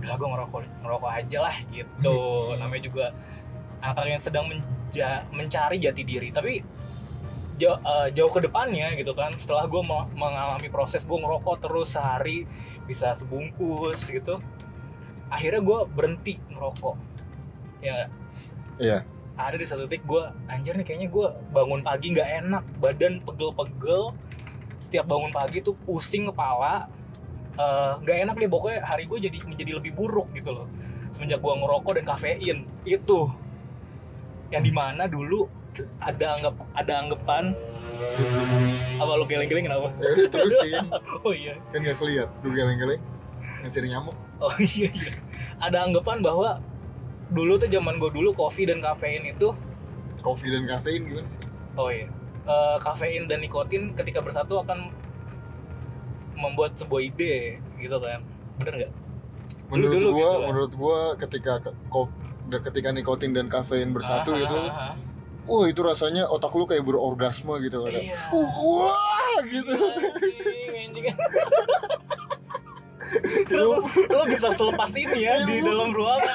Udah 0.00 0.16
gue 0.16 0.28
ngerokok 0.32 0.60
ngerokok 0.80 1.10
aja 1.20 1.38
lah 1.52 1.56
gitu. 1.68 2.18
Namanya 2.56 2.80
juga 2.88 3.06
anak 3.84 4.06
yang 4.08 4.22
sedang 4.22 4.44
menja- 4.48 5.24
mencari 5.28 5.76
jati 5.76 6.02
diri. 6.02 6.32
Tapi 6.32 6.64
jauh, 7.60 7.78
eh, 7.78 8.08
jauh 8.16 8.32
ke 8.32 8.40
depannya 8.42 8.96
gitu 8.96 9.12
kan 9.14 9.30
setelah 9.36 9.68
gue 9.68 9.82
mengalami 10.16 10.68
proses 10.72 11.06
gue 11.06 11.14
ngerokok 11.14 11.62
terus 11.62 11.94
sehari 11.94 12.48
bisa 12.88 13.14
sebungkus 13.14 14.10
gitu 14.10 14.42
akhirnya 15.30 15.62
gue 15.62 15.78
berhenti 15.94 16.34
ngerokok. 16.50 16.96
Ya? 17.84 18.08
Iya. 18.80 18.98
ada 19.34 19.58
di 19.58 19.66
satu 19.66 19.90
titik 19.90 20.06
gue 20.06 20.22
anjir 20.46 20.78
nih 20.78 20.86
kayaknya 20.86 21.10
gue 21.10 21.26
bangun 21.50 21.82
pagi 21.82 22.14
nggak 22.14 22.30
enak 22.46 22.64
badan 22.78 23.18
pegel-pegel. 23.22 24.14
Setiap 24.78 25.10
bangun 25.10 25.34
pagi 25.34 25.58
tuh 25.58 25.74
pusing 25.74 26.30
kepala 26.30 26.86
Eh, 27.54 27.92
nggak 28.02 28.16
enak 28.26 28.36
nih 28.42 28.50
pokoknya 28.50 28.82
hari 28.82 29.06
gue 29.06 29.30
jadi 29.30 29.38
menjadi 29.46 29.78
lebih 29.78 29.94
buruk 29.94 30.26
gitu 30.34 30.50
loh 30.50 30.66
semenjak 31.14 31.38
gue 31.38 31.54
ngerokok 31.54 32.02
dan 32.02 32.04
kafein. 32.10 32.66
Itu 32.82 33.30
yang 34.54 34.62
di 34.62 34.70
mana 34.70 35.04
dulu 35.04 35.50
ada 35.98 36.38
anggap 36.38 36.54
ada 36.70 36.92
anggapan 37.00 37.44
apa 38.94 39.12
lo 39.12 39.26
geleng-geleng 39.26 39.66
kenapa 39.66 39.90
Ya 39.98 40.08
udah 40.12 40.28
terusin. 40.28 40.84
oh 41.26 41.34
iya 41.34 41.58
kan 41.70 41.82
gak 41.82 41.98
keliat. 41.98 42.28
Lu 42.40 42.48
geleng-geleng. 42.48 43.02
Ngasih 43.60 43.82
nyamuk. 43.84 44.14
oh 44.36 44.54
iya 44.70 44.88
iya 44.88 45.12
ada 45.58 45.82
anggapan 45.82 46.18
bahwa 46.20 46.58
dulu 47.26 47.56
tuh 47.56 47.66
zaman 47.66 47.98
gue 47.98 48.10
dulu 48.12 48.30
kopi 48.30 48.64
dan 48.64 48.78
kafein 48.78 49.24
itu 49.24 49.50
Kopi 50.20 50.48
dan 50.48 50.64
kafein 50.64 51.02
gimana 51.02 51.26
sih? 51.26 51.42
Oh 51.74 51.88
iya. 51.88 52.06
Eh, 52.44 52.76
kafein 52.78 53.26
dan 53.26 53.40
nikotin 53.40 53.92
ketika 53.92 54.20
bersatu 54.20 54.56
akan 54.56 54.88
membuat 56.34 56.74
sebuah 56.74 57.02
ide 57.04 57.58
gitu 57.76 57.96
kan. 57.98 58.20
Bener 58.56 58.72
nggak? 58.78 58.92
Menurut 59.68 59.90
Dulu-dulu 59.90 60.08
gua, 60.12 60.20
gitu 60.22 60.30
kan. 60.30 60.46
menurut 60.46 60.72
gua 60.74 60.98
ketika 61.18 61.52
ke- 61.60 61.76
ko- 61.88 62.12
ketika 62.50 62.92
nikotin 62.92 63.32
dan 63.32 63.48
kafein 63.48 63.90
bersatu 63.90 64.34
Ah, 64.34 64.38
gitu, 64.38 64.56
ah, 64.56 64.68
ah, 64.68 64.82
ah. 64.90 64.94
wah 65.48 65.64
itu 65.64 65.80
rasanya 65.80 66.28
otak 66.28 66.52
lu 66.52 66.64
kayak 66.64 66.84
berorgasme 66.84 67.54
gitu 67.60 67.84
kan. 67.84 67.92
Iya. 67.92 68.16
Wah 68.30 69.38
gitu. 69.44 69.74
Anjing. 70.74 71.06
lo, 73.54 73.78
lo 73.84 74.22
bisa 74.26 74.48
selepas 74.52 74.90
ini 74.96 75.18
ya 75.22 75.34
di 75.44 75.60
dalam 75.62 75.90
ruangan. 75.92 76.34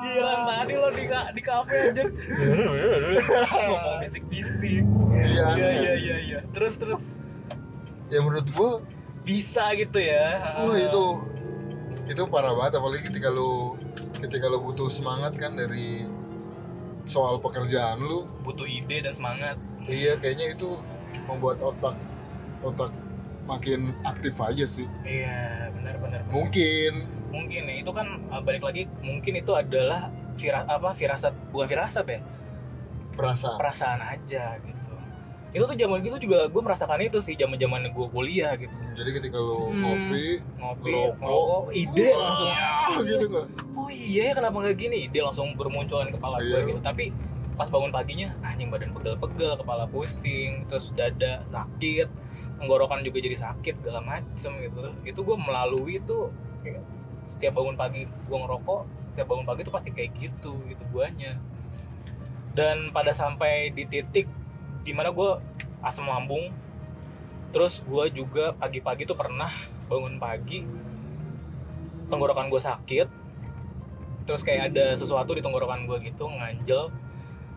Gila 0.00 0.34
tadi 0.46 0.74
lo 0.76 0.88
di 0.92 1.04
di 1.08 1.42
kafe 1.42 1.76
aja 1.92 2.04
ngomong 2.08 3.96
bisik-bisik. 4.00 4.84
Iya. 5.12 5.46
Iya 5.56 5.68
iya 5.70 5.92
iya 5.96 6.16
iya. 6.20 6.38
Terus 6.52 6.74
terus 6.76 7.04
Ya 8.10 8.18
menurut 8.18 8.42
gua, 8.50 8.82
bisa 9.22 9.70
gitu 9.78 10.02
ya. 10.02 10.24
wah 10.66 10.74
itu 10.74 11.04
itu 12.10 12.22
parah 12.26 12.50
banget 12.58 12.82
apalagi 12.82 13.06
ketika 13.06 13.30
lu 13.30 13.78
ketika 14.20 14.46
lu 14.46 14.60
butuh 14.60 14.88
semangat 14.88 15.32
kan 15.34 15.52
dari 15.52 16.04
soal 17.04 17.40
pekerjaan 17.40 17.98
lu 17.98 18.28
butuh 18.44 18.68
ide 18.68 19.02
dan 19.02 19.10
semangat. 19.10 19.56
iya 19.88 20.14
kayaknya 20.14 20.54
itu 20.54 20.76
membuat 21.26 21.58
otak 21.58 21.96
otak 22.60 22.92
makin 23.48 23.90
aktif 24.04 24.36
aja 24.38 24.62
sih 24.62 24.86
Iya, 25.02 25.72
benar 25.74 25.96
benar. 25.98 26.20
mungkin 26.30 26.92
Mungkin 27.30 27.62
ya 27.66 27.74
itu 27.78 27.90
kan 27.94 28.06
uh, 28.28 28.42
balik 28.42 28.62
lagi 28.62 28.90
mungkin 29.00 29.38
itu 29.38 29.54
adalah 29.54 30.10
vira, 30.34 30.66
apa 30.66 30.90
firasat 30.92 31.30
bukan 31.54 31.66
firasat 31.70 32.06
ya, 32.10 32.20
perasaan 33.14 33.54
perasaan 33.54 34.00
aja 34.02 34.58
gitu. 34.58 34.89
Itu 35.50 35.64
tuh 35.64 35.74
zaman 35.74 35.98
itu 36.00 36.18
juga 36.20 36.46
gue 36.46 36.62
merasakan 36.62 37.00
itu 37.00 37.18
sih 37.18 37.34
zaman-zaman 37.34 37.90
gue 37.90 38.06
kuliah 38.08 38.54
gitu. 38.54 38.70
jadi 38.94 39.10
ketika 39.12 39.36
lu 39.36 39.68
Hmm. 39.68 39.82
ngopi 39.82 40.26
Ngopi, 40.56 40.90
Ngerokok. 40.90 41.62
ide 41.72 42.06
wah, 42.06 42.18
langsung 42.20 42.50
gitu 43.08 43.26
nggak 43.26 43.46
Oh 43.72 43.88
iya 43.88 44.22
ya 44.28 44.32
kenapa 44.32 44.56
nggak 44.58 44.76
gini? 44.76 44.96
Ide 45.04 45.18
langsung 45.20 45.52
bermunculan 45.54 46.06
di 46.06 46.14
kepala 46.14 46.38
gue 46.38 46.52
Iya. 46.52 46.68
gitu. 46.68 46.80
Tapi 46.80 47.04
pas 47.54 47.66
bangun 47.66 47.90
paginya 47.90 48.28
anjing 48.40 48.68
badan 48.68 48.90
pegel-pegel, 48.90 49.52
kepala 49.56 49.84
pusing, 49.86 50.64
terus 50.64 50.92
dada 50.92 51.42
sakit, 51.46 52.08
tenggorokan 52.56 53.00
juga 53.00 53.18
jadi 53.18 53.36
sakit 53.36 53.74
segala 53.76 54.00
macem 54.00 54.52
gitu. 54.56 54.78
Itu 55.02 55.20
gue 55.20 55.36
melalui 55.36 55.98
itu 55.98 56.28
ya, 56.60 56.78
setiap 57.24 57.52
bangun 57.54 57.74
pagi 57.74 58.04
gue 58.04 58.38
ngerokok, 58.38 58.80
setiap 59.10 59.26
bangun 59.26 59.44
pagi 59.44 59.60
itu 59.60 59.72
pasti 59.72 59.90
kayak 59.90 60.10
gitu 60.14 60.56
gitu 60.64 60.82
guanya. 60.88 61.36
Dan 62.50 62.90
pada 62.90 63.10
sampai 63.10 63.70
di 63.70 63.84
titik 63.84 64.26
di 64.80 64.92
mana 64.96 65.12
gue 65.12 65.30
asam 65.84 66.08
lambung, 66.08 66.52
terus 67.52 67.84
gue 67.84 68.04
juga 68.12 68.52
pagi-pagi 68.56 69.04
tuh 69.08 69.16
pernah 69.16 69.50
bangun 69.90 70.16
pagi 70.20 70.64
tenggorokan 72.10 72.50
gue 72.50 72.60
sakit. 72.62 73.08
Terus 74.28 74.42
kayak 74.46 74.74
ada 74.74 74.94
sesuatu 74.94 75.34
di 75.34 75.42
tenggorokan 75.42 75.86
gue 75.88 75.98
gitu 76.06 76.26
nganjel. 76.28 76.90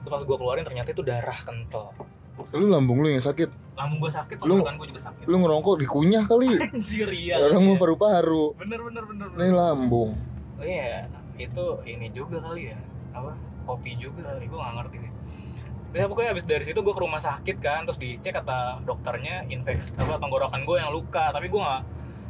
Terus 0.04 0.12
pas 0.12 0.24
gue 0.24 0.38
keluarin 0.38 0.66
ternyata 0.66 0.92
itu 0.92 1.04
darah 1.06 1.38
kental. 1.46 1.94
Lu 2.54 2.66
lambung 2.70 3.06
lu 3.06 3.14
yang 3.14 3.22
sakit? 3.22 3.78
Lambung 3.78 4.02
gue 4.02 4.12
sakit 4.14 4.38
Lu- 4.42 4.58
tenggorokan 4.58 4.76
gue 4.82 4.88
juga 4.94 5.02
sakit. 5.10 5.26
lu 5.30 5.36
ngerokok 5.42 5.76
dikunyah 5.86 6.24
kali? 6.26 6.50
Anjir 6.50 7.10
iya 7.14 7.38
orang 7.42 7.62
iya. 7.62 7.70
mau 7.70 7.78
paru-paru. 7.78 8.46
Bener 8.58 8.80
bener 8.82 9.04
bener 9.06 9.28
ini 9.38 9.54
lambung. 9.54 10.12
Oh 10.58 10.66
iya 10.66 11.06
itu 11.38 11.66
ini 11.86 12.10
juga 12.14 12.42
kali 12.42 12.74
ya. 12.74 12.78
Apa? 13.14 13.34
Kopi 13.64 13.96
juga 13.96 14.28
kali 14.28 14.50
gue 14.50 14.60
gak 14.60 14.76
ngerti 14.76 14.98
sih 15.08 15.13
Ya 15.94 16.10
pokoknya 16.10 16.34
abis 16.34 16.46
dari 16.50 16.66
situ 16.66 16.82
gue 16.82 16.90
ke 16.90 17.02
rumah 17.02 17.22
sakit 17.22 17.62
kan 17.62 17.86
terus 17.86 18.02
dicek 18.02 18.34
kata 18.34 18.82
dokternya 18.82 19.46
infeksi 19.46 19.94
apa 19.94 20.18
tenggorokan 20.18 20.66
gue 20.66 20.78
yang 20.82 20.90
luka 20.90 21.30
tapi 21.30 21.54
gue 21.54 21.62
nggak 21.62 21.82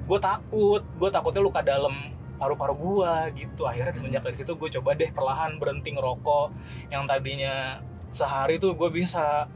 gue 0.04 0.20
takut 0.20 0.84
gue 1.00 1.10
takutnya 1.10 1.40
luka 1.40 1.64
dalam 1.64 1.96
paru-paru 2.36 2.76
gue 2.76 3.14
gitu. 3.40 3.64
Akhirnya 3.64 3.96
semenjak 3.96 4.28
dari 4.28 4.36
situ 4.36 4.52
gue 4.60 4.70
coba 4.80 5.00
deh 5.00 5.08
perlahan 5.16 5.56
berhenti 5.56 5.96
ngerokok. 5.96 6.52
Yang 6.92 7.04
tadinya 7.08 7.80
sehari 8.12 8.60
tuh 8.60 8.76
gue 8.76 8.90
bisa 8.92 9.48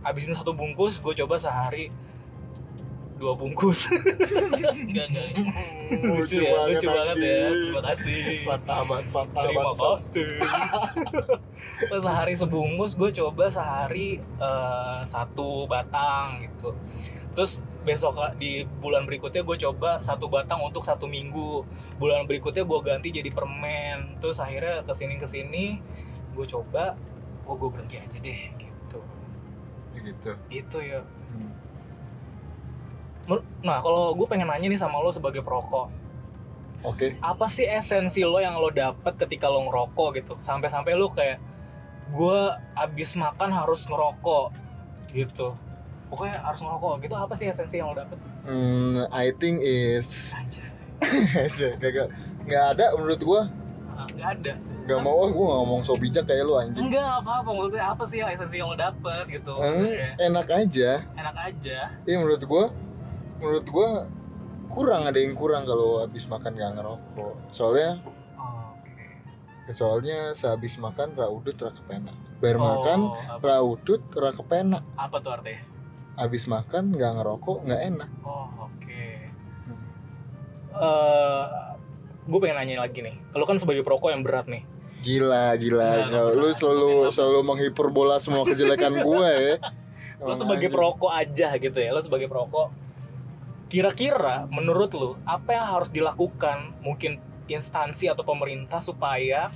habisin 0.00 0.32
satu 0.32 0.56
bungkus 0.56 0.96
gue 1.04 1.12
coba 1.12 1.36
sehari 1.36 1.92
dua 3.20 3.36
bungkus. 3.36 3.92
Enggak 4.88 5.06
enggak. 5.12 5.26
Lucu 6.00 6.40
ya 6.40 6.64
lucu 6.64 6.88
banget 6.88 7.16
ya. 7.20 7.40
terima 7.52 7.82
kasih. 7.92 8.20
Patah 8.48 8.80
banget 8.88 9.06
patah 9.12 9.42
terima 9.44 9.72
kasih. 9.76 10.30
Pas 11.92 12.00
sehari 12.00 12.34
sebungkus 12.34 12.96
gue 12.96 13.10
coba 13.12 13.52
sehari 13.52 14.16
eh, 14.18 15.00
satu 15.04 15.68
batang 15.68 16.48
gitu. 16.48 16.72
Terus 17.36 17.60
besok 17.84 18.16
di 18.40 18.64
bulan 18.80 19.04
berikutnya 19.04 19.44
gue 19.44 19.56
coba 19.68 20.00
satu 20.00 20.32
batang 20.32 20.64
untuk 20.64 20.82
satu 20.88 21.04
minggu. 21.04 21.68
Bulan 22.00 22.24
berikutnya 22.24 22.64
gue 22.64 22.78
ganti 22.80 23.12
jadi 23.12 23.28
permen. 23.28 24.16
Terus 24.24 24.40
akhirnya 24.40 24.80
ke 24.80 24.96
sini 24.96 25.20
ke 25.20 25.28
sini 25.28 25.64
gue 26.32 26.46
coba 26.48 26.96
oh 27.44 27.54
gue 27.60 27.68
berhenti 27.68 28.00
aja 28.00 28.16
deh 28.16 28.40
gitu. 28.56 29.00
Gitu. 30.00 30.30
Itu 30.48 30.78
ya. 30.80 31.04
Hmm. 31.04 31.69
Nah 33.62 33.78
kalau 33.84 34.16
gue 34.18 34.26
pengen 34.26 34.50
nanya 34.50 34.66
nih 34.66 34.80
sama 34.80 34.98
lo 34.98 35.14
sebagai 35.14 35.44
perokok. 35.44 35.92
Oke. 36.80 37.20
Apa 37.20 37.46
sih 37.52 37.68
esensi 37.68 38.24
lo 38.24 38.40
yang 38.40 38.56
lo 38.56 38.72
dapet 38.72 39.14
ketika 39.20 39.46
lo 39.46 39.68
ngerokok 39.68 40.08
gitu? 40.16 40.32
Sampai-sampai 40.40 40.96
lo 40.96 41.12
kayak 41.12 41.38
gue 42.10 42.40
abis 42.74 43.14
makan 43.14 43.52
harus 43.52 43.84
ngerokok 43.86 44.50
gitu. 45.12 45.54
Pokoknya 46.08 46.40
harus 46.42 46.60
ngerokok. 46.64 46.94
Gitu 47.04 47.14
apa 47.14 47.34
sih 47.36 47.46
esensi 47.46 47.78
yang 47.78 47.92
lo 47.92 47.96
dapet? 48.00 48.18
Hmm, 48.48 49.04
I 49.12 49.30
think 49.36 49.60
is 49.60 50.32
anjay. 50.38 51.76
Gak 51.78 52.08
nggak 52.48 52.64
ada 52.76 52.86
menurut 52.96 53.20
gua. 53.20 53.42
Ah, 53.94 54.08
nggak 54.08 54.28
ada. 54.40 54.52
Nggak 54.88 55.00
mau 55.04 55.28
gua 55.28 55.44
nggak 55.52 55.60
ngomong 55.60 55.80
so 55.84 55.94
bijak 55.94 56.24
kayak 56.24 56.48
lu 56.48 56.56
anjing. 56.56 56.88
Enggak 56.88 57.04
apa 57.20 57.44
apa 57.44 57.50
maksudnya 57.52 57.84
apa 57.92 58.02
sih 58.08 58.16
yang 58.24 58.30
esensi 58.32 58.56
yang 58.56 58.68
lo 58.72 58.76
dapet 58.76 59.22
gitu? 59.28 59.54
Hmm, 59.60 60.16
enak 60.16 60.48
aja. 60.48 60.90
Enak 61.14 61.36
aja. 61.36 61.78
Iya 62.08 62.16
menurut 62.16 62.42
gua 62.48 62.72
menurut 63.40 63.66
gua 63.72 63.90
kurang 64.70 65.02
ada 65.10 65.18
yang 65.18 65.34
kurang 65.34 65.66
kalau 65.66 65.98
habis 66.00 66.30
makan 66.30 66.54
gak 66.54 66.72
ngerokok. 66.78 67.34
Soalnya 67.50 67.98
oke. 68.38 69.74
soalnya 69.74 70.30
sehabis 70.32 70.78
makan 70.78 71.18
ra 71.18 71.26
udut 71.26 71.58
ra 71.58 71.74
kepenak. 71.74 72.14
Bayar 72.38 72.58
makan 72.62 73.10
apa, 73.10 73.42
ra 73.42 73.58
udut 73.60 74.02
ra 74.14 74.30
kepenak. 74.30 74.86
Apa 74.94 75.18
tuh 75.18 75.34
artinya? 75.34 75.66
Habis 76.14 76.46
makan 76.46 76.94
nggak 76.94 77.12
ngerokok 77.18 77.58
nggak 77.66 77.82
enak. 77.90 78.10
Oh 78.22 78.46
oke. 78.70 79.02
Hmm. 79.66 79.80
eh 80.78 81.44
gue 82.30 82.38
pengen 82.38 82.56
nanya 82.62 82.86
lagi 82.86 83.02
nih. 83.02 83.16
Kalau 83.34 83.44
kan 83.44 83.58
sebagai 83.58 83.82
perokok 83.82 84.14
yang 84.14 84.22
berat 84.22 84.46
nih. 84.46 84.62
Gila 85.02 85.58
gila. 85.58 85.90
Nggak 86.06 86.24
lu 86.38 86.48
selalu 86.54 86.92
selalu 87.10 87.40
menghiperbola 87.42 88.22
semua 88.22 88.46
kejelekan 88.46 89.02
gue 89.02 89.30
ya. 89.34 89.56
Lo 90.22 90.36
sebagai 90.36 90.68
perokok 90.70 91.10
aja 91.10 91.58
gitu 91.58 91.78
ya. 91.80 91.90
Lo 91.90 91.98
sebagai 92.04 92.30
perokok 92.30 92.89
kira-kira 93.70 94.50
menurut 94.50 94.90
lo 94.98 95.10
apa 95.22 95.54
yang 95.54 95.66
harus 95.70 95.88
dilakukan 95.94 96.74
mungkin 96.82 97.22
instansi 97.46 98.10
atau 98.10 98.26
pemerintah 98.26 98.82
supaya 98.82 99.54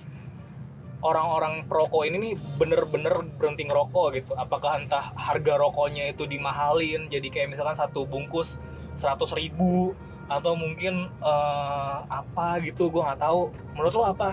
orang-orang 1.04 1.66
perokok 1.68 2.06
ini 2.08 2.16
nih 2.16 2.34
bener-bener 2.56 3.26
berhenti 3.36 3.66
ngerokok 3.66 4.06
gitu? 4.16 4.32
Apakah 4.38 4.80
entah 4.80 5.12
harga 5.18 5.60
rokoknya 5.60 6.14
itu 6.14 6.24
dimahalin 6.24 7.10
jadi 7.12 7.26
kayak 7.28 7.48
misalkan 7.52 7.76
satu 7.76 8.06
bungkus 8.06 8.62
100 8.96 9.20
ribu 9.36 9.92
atau 10.30 10.56
mungkin 10.56 11.10
eh, 11.10 11.96
apa 12.08 12.62
gitu? 12.64 12.88
Gue 12.88 13.02
nggak 13.04 13.20
tahu. 13.20 13.52
Menurut 13.76 13.92
lo 13.98 14.04
apa? 14.14 14.32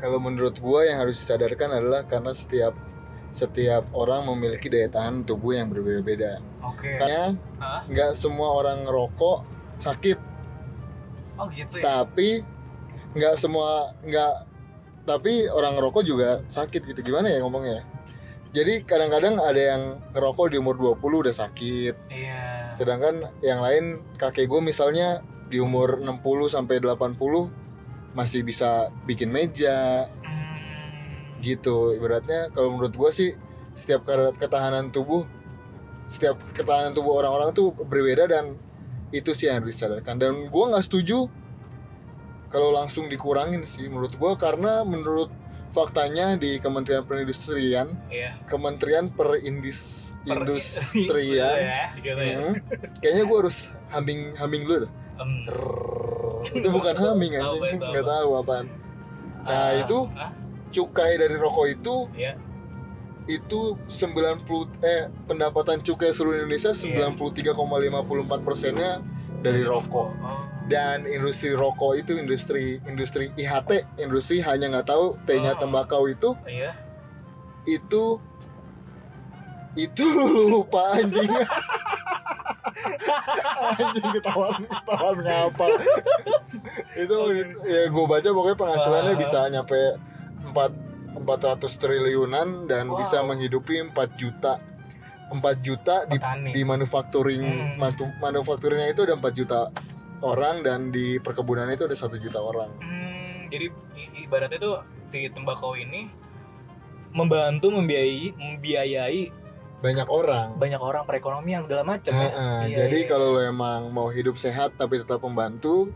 Kalau 0.00 0.22
menurut 0.22 0.56
gue 0.56 0.80
yang 0.88 1.02
harus 1.04 1.20
disadarkan 1.20 1.82
adalah 1.82 2.06
karena 2.08 2.32
setiap 2.32 2.72
setiap 3.36 3.92
orang 3.92 4.24
memiliki 4.32 4.72
daya 4.72 4.88
tahan 4.88 5.28
tubuh 5.28 5.52
yang 5.52 5.68
berbeda-beda. 5.68 6.40
Oke. 6.64 6.96
Makanya 6.96 7.36
Hah? 7.60 7.84
nggak 7.84 8.16
semua 8.16 8.48
orang 8.56 8.88
ngerokok 8.88 9.38
sakit. 9.76 10.18
Oh 11.36 11.52
gitu 11.52 11.76
ya? 11.76 11.84
Tapi 11.84 12.40
nggak 13.12 13.34
semua 13.36 13.92
nggak 14.00 14.32
tapi 15.04 15.52
orang 15.52 15.76
ngerokok 15.76 16.02
juga 16.02 16.40
sakit 16.48 16.80
gitu. 16.88 17.12
Gimana 17.12 17.28
ya 17.28 17.44
ngomongnya? 17.44 17.84
Jadi 18.56 18.88
kadang-kadang 18.88 19.36
ada 19.36 19.60
yang 19.60 19.82
ngerokok 20.16 20.46
di 20.48 20.56
umur 20.56 20.80
20 20.96 21.28
udah 21.28 21.34
sakit. 21.36 21.94
Iya. 22.08 22.72
Sedangkan 22.72 23.20
yang 23.44 23.60
lain 23.60 24.00
kakek 24.16 24.48
gue 24.48 24.64
misalnya 24.64 25.20
di 25.52 25.60
umur 25.60 26.00
60 26.00 26.24
sampai 26.48 26.80
80 26.80 27.20
masih 28.16 28.40
bisa 28.40 28.88
bikin 29.04 29.28
meja. 29.28 30.08
Gitu. 31.40 31.96
Ibaratnya 31.96 32.52
kalau 32.52 32.74
menurut 32.76 32.94
gue 32.94 33.10
sih 33.12 33.30
setiap 33.76 34.08
ketahanan 34.40 34.88
tubuh 34.88 35.28
setiap 36.06 36.38
ketahanan 36.54 36.94
tubuh 36.94 37.18
orang-orang 37.18 37.50
tuh 37.50 37.74
berbeda 37.74 38.30
dan 38.30 38.54
itu 39.10 39.34
sih 39.34 39.50
yang 39.50 39.62
harus 39.62 39.74
disadarkan. 39.74 40.16
Dan 40.16 40.32
gue 40.48 40.64
nggak 40.70 40.84
setuju 40.86 41.26
kalau 42.46 42.70
langsung 42.70 43.10
dikurangin 43.10 43.66
sih 43.66 43.90
menurut 43.90 44.14
gue 44.14 44.32
karena 44.38 44.86
menurut 44.86 45.28
faktanya 45.74 46.38
di 46.38 46.56
Kementerian 46.62 47.04
Perindustrian 47.04 47.86
iya. 48.08 48.38
Kementerian 48.46 49.12
Perindus 49.12 50.14
Per- 50.24 50.40
Industrian 50.40 51.56
ya, 51.58 51.84
gitu 52.00 52.22
ya. 52.22 52.36
hmm, 52.38 52.54
kayaknya 53.02 53.24
gue 53.28 53.36
harus 53.36 53.68
humming 53.92 54.32
humming 54.40 54.62
dulu 54.64 54.78
deh. 54.86 54.92
Em, 55.16 55.30
itu 56.60 56.68
bukan 56.70 56.94
humming 56.96 57.32
tahu, 57.36 57.56
nggak 57.60 58.06
tahu 58.06 58.30
apaan. 58.40 58.66
Nah 59.46 59.52
ah, 59.52 59.70
itu 59.76 59.98
ah, 60.16 60.30
cukai 60.70 61.16
dari 61.16 61.36
rokok 61.36 61.66
itu 61.68 61.94
Iya. 62.14 62.34
itu 63.26 63.74
90 63.90 64.70
eh 64.80 65.10
pendapatan 65.26 65.82
cukai 65.82 66.14
seluruh 66.14 66.42
Indonesia 66.42 66.70
Iya. 66.70 67.10
93,54 67.10 68.46
persennya 68.46 69.02
dari 69.42 69.62
rokok 69.62 70.08
Oh, 70.16 70.42
dan 70.66 71.06
industri 71.06 71.54
rokok 71.54 71.94
itu 71.96 72.18
industri 72.18 72.78
industri 72.84 73.30
IHT 73.34 73.98
industri 73.98 74.42
hanya 74.42 74.66
nggak 74.72 74.88
tahu 74.88 75.14
T-nya 75.22 75.54
Oh. 75.54 75.58
tembakau 75.58 76.06
itu 76.06 76.34
iya. 76.46 76.74
itu 77.66 78.18
itu 79.76 80.06
lupa 80.50 80.96
anjing 80.96 81.30
anjing 83.76 84.08
ketahuan 84.18 84.62
ketahuan 84.64 85.16
ngapa 85.20 85.66
itu 87.02 87.16
ya 87.66 87.82
gue 87.86 88.04
baca 88.06 88.28
pokoknya 88.28 88.56
penghasilannya 88.56 89.14
bisa 89.16 89.38
nyampe 89.50 89.80
4 90.46 90.72
400 91.16 91.24
triliunan 91.76 92.48
dan 92.64 92.86
Wow. 92.86 93.00
bisa 93.00 93.20
menghidupi 93.20 93.80
4 93.82 93.92
juta 94.14 94.60
4 95.26 95.58
juta 95.58 96.04
di 96.04 96.16
Petani. 96.16 96.50
di 96.52 96.62
manufacturing 96.62 97.42
Hmm. 97.42 97.74
manu- 97.78 98.14
manufacturingnya 98.16 98.88
itu 98.88 99.02
ada 99.02 99.14
4 99.14 99.32
juta 99.32 99.60
orang 100.18 100.60
dan 100.60 100.88
di 100.88 101.18
perkebunan 101.18 101.66
itu 101.68 101.82
ada 101.82 101.94
satu 101.94 102.14
juta 102.16 102.38
orang 102.38 102.70
Hmm, 102.78 103.48
jadi 103.48 103.66
i- 103.94 104.22
ibaratnya 104.22 104.56
tuh 104.56 104.76
si 104.98 105.26
tembakau 105.26 105.74
ini 105.74 106.06
membantu 107.10 107.72
membiayai 107.72 108.36
membiayai 108.36 109.22
banyak 109.76 110.06
orang 110.06 110.56
banyak 110.56 110.78
orang 110.78 111.04
perekonomian 111.04 111.60
segala 111.60 111.82
macam 111.82 112.12
ya. 112.12 112.28
Iya, 112.64 112.76
jadi 112.82 112.98
iya. 112.98 113.08
kalau 113.08 113.34
lo 113.34 113.40
emang 113.40 113.88
mau 113.90 114.08
hidup 114.08 114.34
sehat 114.34 114.72
tapi 114.74 114.98
tetap 114.98 115.20
membantu, 115.20 115.92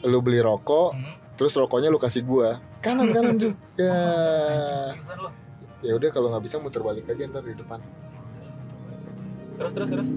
lo 0.00 0.18
beli 0.18 0.40
rokok, 0.40 0.90
Hmm. 0.90 1.14
terus 1.34 1.52
rokoknya 1.52 1.88
lo 1.88 1.96
kasih 1.96 2.22
gua. 2.22 2.60
Kanan 2.80 3.08
kanan 3.16 3.36
tuh. 3.36 3.52
Ya. 3.76 3.96
Ya 5.80 5.92
udah 5.96 6.10
kalau 6.12 6.28
nggak 6.32 6.44
bisa 6.44 6.56
muter 6.60 6.84
balik 6.84 7.08
aja 7.08 7.28
ntar 7.28 7.44
di 7.44 7.56
depan. 7.56 7.80
Terus 9.56 9.72
terus 9.76 9.90
terus. 9.92 10.10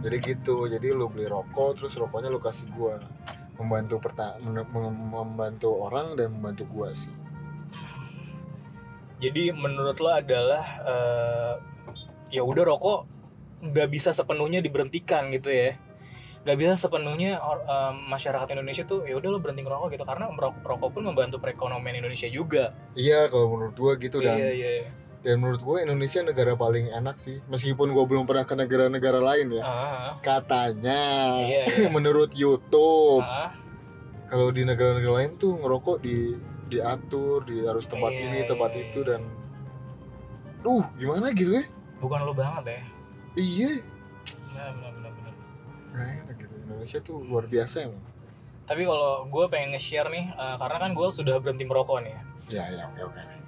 Jadi 0.00 0.16
gitu. 0.24 0.68
Jadi 0.68 0.92
lo 0.92 1.08
beli 1.08 1.28
rokok, 1.28 1.80
terus 1.80 1.96
rokoknya 1.96 2.32
lo 2.32 2.40
kasih 2.40 2.68
gua. 2.72 3.00
Membantu 3.60 4.00
perta 4.00 4.40
membantu 4.40 5.68
orang 5.76 6.16
dan 6.16 6.32
membantu 6.32 6.64
gua 6.68 6.92
sih. 6.96 7.12
Jadi 9.20 9.52
menurut 9.52 10.00
lo 10.00 10.10
adalah 10.16 10.64
eh, 10.80 11.54
ya 12.32 12.40
udah 12.40 12.64
rokok 12.64 13.00
nggak 13.60 13.88
bisa 13.92 14.16
sepenuhnya 14.16 14.64
diberhentikan 14.64 15.28
gitu 15.28 15.52
ya. 15.52 15.76
Nggak 16.40 16.56
bisa 16.56 16.72
sepenuhnya 16.78 17.36
or- 17.38 17.60
em, 17.62 18.08
masyarakat 18.08 18.48
Indonesia 18.50 18.82
tuh 18.82 19.04
ya 19.04 19.12
udah 19.14 19.28
lo 19.28 19.38
berhenti 19.38 19.60
ngerokok 19.60 19.88
gitu 19.90 20.04
karena 20.04 20.28
merok- 20.28 20.60
rokok 20.60 20.90
pun 20.90 21.04
membantu 21.04 21.36
perekonomian 21.36 22.00
Indonesia 22.00 22.26
juga. 22.26 22.72
Iya 22.92 23.28
kalau 23.28 23.52
menurut 23.52 23.74
gua 23.74 23.92
gitu 23.94 24.18
dan 24.18 24.34
Iya 24.34 24.50
iya. 24.50 24.88
dan 25.20 25.36
menurut 25.36 25.60
gua 25.60 25.76
Indonesia 25.80 26.20
negara 26.20 26.54
paling 26.54 26.88
enak 26.90 27.16
sih. 27.16 27.44
Meskipun 27.44 27.92
gua 27.92 28.04
belum 28.04 28.24
pernah 28.24 28.42
ke 28.42 28.54
negara-negara 28.54 29.20
lain 29.20 29.52
ya. 29.52 29.62
Ah, 29.62 30.10
Katanya 30.18 31.02
Iya, 31.38 31.62
iya. 31.66 31.88
menurut 31.94 32.32
YouTube. 32.32 33.20
ah, 33.20 33.52
kalau 34.26 34.48
di 34.48 34.62
negara-negara 34.62 35.12
lain 35.18 35.36
tuh 35.36 35.54
ngerokok 35.54 36.00
di 36.00 36.38
diatur 36.68 37.42
di 37.44 37.60
harus 37.60 37.84
tempat 37.84 38.10
Iya, 38.10 38.22
ini 38.24 38.38
iya, 38.38 38.46
tempat 38.46 38.70
iya. 38.70 38.80
itu 38.86 39.00
dan 39.02 39.20
uh 40.62 40.84
gimana 40.94 41.32
gitu 41.32 41.50
ya 41.50 41.64
bukan 41.98 42.22
lo 42.22 42.30
banget 42.30 42.64
ya. 42.64 42.80
iya 43.34 43.70
benar. 44.54 44.89
Nah, 45.94 46.06
enak 46.24 46.36
gitu 46.38 46.54
Indonesia 46.66 46.98
tuh 47.02 47.16
luar 47.24 47.44
biasa 47.50 47.76
emang 47.86 48.02
Tapi 48.70 48.86
kalau 48.86 49.26
gue 49.26 49.44
pengen 49.50 49.74
nge-share 49.74 50.06
nih, 50.14 50.30
eh, 50.30 50.56
karena 50.62 50.78
kan 50.78 50.90
gue 50.94 51.06
sudah 51.10 51.42
berhenti 51.42 51.66
merokok 51.66 52.06
nih. 52.06 52.14
ya. 52.54 52.70
ya 52.70 52.86
oke 52.86 53.02
oke 53.02 53.40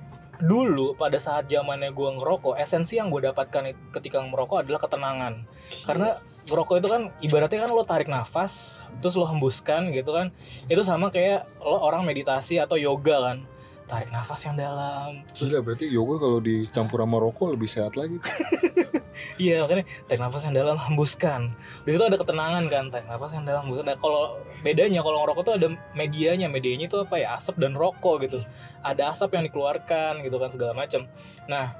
Dulu 0.43 0.99
pada 0.99 1.23
saat 1.23 1.47
zamannya 1.47 1.95
gue 1.95 2.09
ngerokok, 2.19 2.59
esensi 2.59 2.99
yang 2.99 3.07
gue 3.15 3.31
dapatkan 3.31 3.71
ketika 3.95 4.19
merokok 4.27 4.67
adalah 4.67 4.83
ketenangan. 4.83 5.47
Karena 5.87 6.19
ngerokok 6.51 6.75
itu 6.83 6.89
kan 6.91 7.03
ibaratnya 7.23 7.63
kan 7.63 7.71
lo 7.71 7.87
tarik 7.87 8.11
nafas, 8.11 8.83
terus 8.99 9.15
lo 9.15 9.23
hembuskan 9.31 9.95
gitu 9.95 10.11
kan. 10.11 10.35
Itu 10.67 10.83
sama 10.83 11.15
kayak 11.15 11.47
lo 11.63 11.79
orang 11.79 12.03
meditasi 12.03 12.59
atau 12.59 12.75
yoga 12.75 13.31
kan. 13.31 13.39
Tarik 13.87 14.11
nafas 14.11 14.43
yang 14.43 14.59
dalam. 14.59 15.23
Gila 15.31 15.63
berarti 15.63 15.87
yoga 15.87 16.19
kalau 16.19 16.43
dicampur 16.43 16.99
sama 17.07 17.23
rokok 17.23 17.55
lebih 17.55 17.71
sehat 17.71 17.95
lagi 17.95 18.19
Iya 19.41 19.65
makanya 19.65 19.85
tarik 20.07 20.21
nafas 20.21 20.43
yang 20.47 20.55
dalam 20.57 20.77
hembuskan. 20.79 21.55
Di 21.83 21.91
situ 21.95 22.05
ada 22.05 22.19
ketenangan 22.19 22.65
kan, 22.69 22.85
tarik 22.93 23.07
nafas 23.09 23.33
yang 23.35 23.45
dalam 23.49 23.67
hembuskan. 23.67 23.87
Nah, 23.93 23.99
kalau 23.99 24.39
bedanya 24.61 25.01
kalau 25.01 25.19
ngerokok 25.25 25.43
tuh 25.43 25.55
ada 25.59 25.69
medianya, 25.93 26.47
medianya 26.47 26.87
itu 26.87 26.99
apa 27.01 27.17
ya 27.19 27.39
asap 27.39 27.63
dan 27.63 27.75
rokok 27.75 28.27
gitu. 28.27 28.39
Ada 28.83 29.15
asap 29.15 29.39
yang 29.39 29.45
dikeluarkan 29.47 30.27
gitu 30.27 30.37
kan 30.37 30.51
segala 30.51 30.73
macam. 30.75 31.07
Nah 31.47 31.77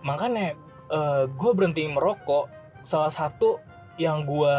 makanya 0.00 0.56
gue 1.28 1.50
berhenti 1.52 1.84
merokok. 1.88 2.48
Salah 2.80 3.12
satu 3.12 3.60
yang 4.00 4.24
gue 4.24 4.56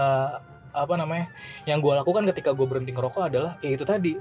apa 0.70 0.94
namanya, 0.94 1.34
yang 1.66 1.82
gue 1.82 1.94
lakukan 1.98 2.30
ketika 2.30 2.54
gue 2.54 2.68
berhenti 2.70 2.94
ngerokok 2.94 3.34
adalah 3.34 3.58
ya 3.66 3.74
itu 3.74 3.82
tadi 3.82 4.14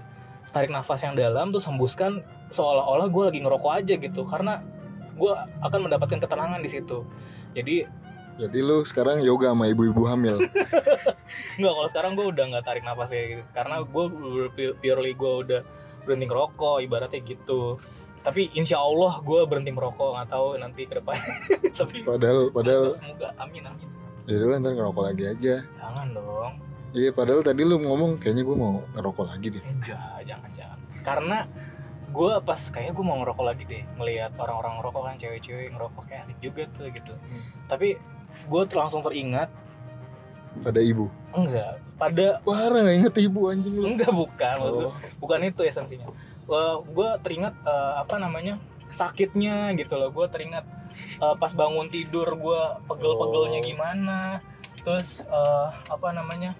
tarik 0.48 0.72
nafas 0.72 1.04
yang 1.04 1.12
dalam 1.12 1.52
terus 1.52 1.68
hembuskan 1.68 2.24
seolah-olah 2.48 3.12
gue 3.12 3.22
lagi 3.28 3.40
ngerokok 3.44 3.72
aja 3.84 3.94
gitu 4.00 4.24
karena 4.24 4.64
gue 5.12 5.28
akan 5.60 5.90
mendapatkan 5.90 6.16
ketenangan 6.24 6.64
di 6.64 6.70
situ 6.72 7.04
jadi 7.58 7.76
jadi 8.38 8.58
lu 8.62 8.86
sekarang 8.86 9.18
yoga 9.26 9.50
sama 9.50 9.66
ibu-ibu 9.66 10.06
hamil 10.06 10.38
Enggak, 11.58 11.72
kalau 11.74 11.88
sekarang 11.90 12.12
gue 12.14 12.26
udah 12.30 12.44
nggak 12.54 12.64
tarik 12.64 12.84
nafas 12.86 13.10
ya 13.10 13.22
gitu. 13.34 13.42
Karena 13.50 13.82
gue 13.82 14.04
purely 14.78 15.12
gue 15.12 15.32
udah 15.44 15.60
berhenti 16.06 16.24
ngerokok, 16.30 16.76
ibaratnya 16.86 17.20
gitu. 17.20 17.76
Tapi 18.22 18.54
insya 18.54 18.78
Allah 18.78 19.18
gue 19.22 19.40
berhenti 19.42 19.74
merokok, 19.74 20.14
nggak 20.14 20.28
tahu 20.30 20.46
nanti 20.54 20.86
ke 20.86 20.94
depan. 21.02 21.18
Tapi 21.82 22.06
padahal 22.06 22.54
padahal 22.54 22.94
semoga, 22.94 23.34
amin 23.42 23.66
amin. 23.66 23.88
ya 24.28 24.44
udah 24.44 24.60
ntar 24.60 24.76
ngerokok 24.76 25.04
lagi 25.08 25.24
aja 25.24 25.54
Jangan 25.64 26.06
dong, 26.12 26.52
iya 26.92 27.08
padahal 27.16 27.40
tadi 27.40 27.64
lu 27.64 27.80
ngomong 27.80 28.20
kayaknya 28.20 28.44
gue 28.44 28.56
mau 28.60 28.84
ngerokok 28.92 29.24
lagi 29.24 29.56
deh 29.56 29.64
enggak, 29.64 30.20
jangan 30.28 30.50
jangan. 30.52 30.78
Karena 31.00 31.38
gue 32.08 32.32
pas 32.40 32.60
kayaknya 32.72 32.92
gue 32.96 33.04
mau 33.04 33.16
ngerokok 33.20 33.44
lagi 33.44 33.64
deh 33.68 33.84
ngelihat 34.00 34.32
orang-orang 34.40 34.80
ngerokok 34.80 35.02
kan 35.04 35.14
cewek-cewek 35.20 35.68
ngerokok 35.72 36.02
kayak 36.08 36.24
asik 36.24 36.38
juga 36.40 36.64
tuh 36.72 36.88
gitu 36.88 37.12
Hmm. 37.12 37.42
tapi 37.68 38.00
gue 38.48 38.62
langsung 38.72 39.00
teringat 39.04 39.48
pada 40.64 40.80
ibu 40.80 41.06
enggak 41.32 41.78
pada 42.00 42.26
parah 42.42 42.80
nggak 42.82 42.96
inget 43.04 43.14
ibu 43.28 43.40
anjing 43.52 43.74
lu 43.76 43.84
enggak 43.94 44.12
bukan 44.12 44.56
oh. 44.64 44.92
bukan 45.20 45.38
itu 45.44 45.60
esensinya 45.64 46.08
gue 46.82 47.08
teringat 47.20 47.54
eh, 47.62 47.94
apa 48.00 48.16
namanya 48.16 48.56
sakitnya 48.88 49.76
gitu 49.76 50.00
loh 50.00 50.08
gue 50.08 50.26
teringat 50.32 50.64
eh, 51.20 51.34
pas 51.36 51.52
bangun 51.52 51.92
tidur 51.92 52.28
gue 52.32 52.60
pegel-pegelnya 52.88 53.60
Oh. 53.60 53.66
gimana 53.68 54.20
terus 54.80 55.20
eh, 55.28 55.66
apa 55.92 56.08
namanya 56.16 56.56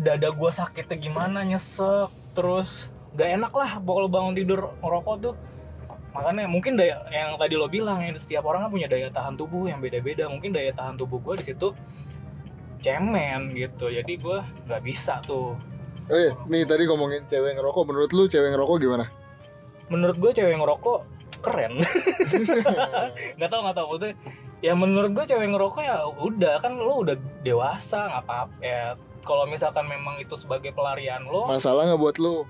dada 0.00 0.32
gue 0.32 0.50
sakitnya 0.50 0.96
gimana 0.96 1.44
nyesek 1.44 2.08
terus 2.32 2.88
gak 3.14 3.28
enak 3.38 3.52
lah 3.52 3.70
kalau 3.82 4.08
bangun 4.10 4.34
tidur 4.34 4.74
ngerokok 4.82 5.16
tuh. 5.20 5.34
Makanya 6.10 6.50
mungkin 6.50 6.74
daya 6.74 7.06
yang 7.14 7.38
tadi 7.38 7.54
lo 7.54 7.70
bilang 7.70 8.02
ya 8.02 8.10
setiap 8.18 8.42
orang 8.50 8.66
kan 8.66 8.70
punya 8.74 8.90
daya 8.90 9.06
tahan 9.14 9.38
tubuh 9.38 9.70
yang 9.70 9.78
beda-beda. 9.78 10.26
Mungkin 10.26 10.50
daya 10.50 10.74
tahan 10.74 10.98
tubuh 10.98 11.22
gue 11.22 11.38
di 11.38 11.44
situ 11.54 11.70
cemen 12.82 13.54
gitu. 13.54 13.90
Jadi 13.90 14.18
gue 14.18 14.38
nggak 14.66 14.82
bisa 14.82 15.22
tuh. 15.22 15.54
Eh 16.10 16.34
nih 16.50 16.66
tadi 16.66 16.90
ngomongin 16.90 17.26
cewek 17.30 17.54
ngerokok. 17.54 17.82
Menurut 17.86 18.10
lu 18.10 18.26
cewek 18.26 18.50
ngerokok 18.50 18.76
gimana? 18.82 19.06
Menurut 19.86 20.18
gue 20.18 20.30
cewek 20.34 20.54
ngerokok 20.58 20.98
keren. 21.40 21.78
Nggak 23.38 23.50
tahu 23.50 23.60
nggak 23.64 23.76
tahu. 23.78 23.86
Maksudnya 23.96 24.14
ya 24.60 24.72
menurut 24.76 25.10
gue 25.14 25.24
cewek 25.24 25.48
ngerokok 25.50 25.82
ya 25.82 25.96
udah. 26.04 26.54
Kan 26.58 26.74
lo 26.74 27.06
udah 27.06 27.16
dewasa 27.46 28.10
nggak 28.10 28.22
apa-apa. 28.26 28.54
Ya 28.58 28.98
kalau 29.24 29.44
misalkan 29.46 29.86
memang 29.86 30.18
itu 30.18 30.34
sebagai 30.36 30.72
pelarian 30.72 31.24
lo 31.28 31.46
masalah 31.48 31.86
nggak 31.86 32.00
buat 32.00 32.16
lu 32.16 32.48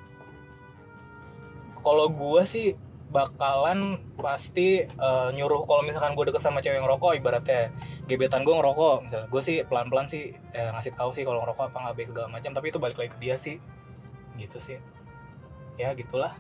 kalau 1.81 2.07
gue 2.09 2.43
sih 2.47 2.77
bakalan 3.11 3.99
pasti 4.23 4.87
eh, 4.87 5.29
nyuruh 5.35 5.67
kalau 5.67 5.83
misalkan 5.83 6.15
gue 6.15 6.31
deket 6.31 6.47
sama 6.47 6.63
cewek 6.63 6.79
ngerokok 6.79 7.19
ibaratnya 7.19 7.75
gebetan 8.07 8.47
gue 8.47 8.55
ngerokok. 8.55 8.97
Misalnya 9.07 9.27
gue 9.27 9.43
sih 9.43 9.57
pelan 9.67 9.91
pelan 9.91 10.07
sih 10.07 10.31
eh, 10.55 10.71
ngasih 10.71 10.95
tahu 10.95 11.11
sih 11.11 11.27
kalau 11.27 11.43
ngerokok 11.43 11.75
apa 11.75 11.79
nggak 11.91 11.95
baik 11.99 12.09
segala 12.15 12.29
macam 12.31 12.51
tapi 12.55 12.67
itu 12.71 12.79
balik 12.79 12.97
lagi 12.99 13.11
ke 13.11 13.19
dia 13.19 13.37
sih. 13.37 13.57
Gitu 14.39 14.59
sih. 14.63 14.79
Ya 15.75 15.91
gitulah. 15.99 16.39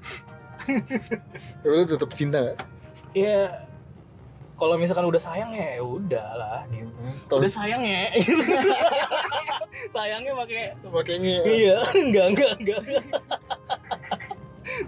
Ya, 1.65 1.69
lu 1.75 1.83
tetap 1.89 2.11
cinta 2.15 2.39
nggak? 2.39 2.59
Ya 3.17 3.67
kalau 4.61 4.77
misalkan 4.77 5.09
udah 5.09 5.19
sayang 5.19 5.51
ya 5.57 5.81
ya 5.81 5.83
udah 5.83 6.29
lah 6.37 6.61
gitu. 6.71 6.93
Hmm, 7.01 7.17
udah 7.41 7.51
sayang 7.51 7.83
ya. 7.83 8.13
Sayangnya 9.95 10.33
pakai 10.35 10.75
makanya 10.87 11.35
iya 11.47 11.77
enggak 12.05 12.27
enggak 12.35 12.53
enggak 12.61 12.81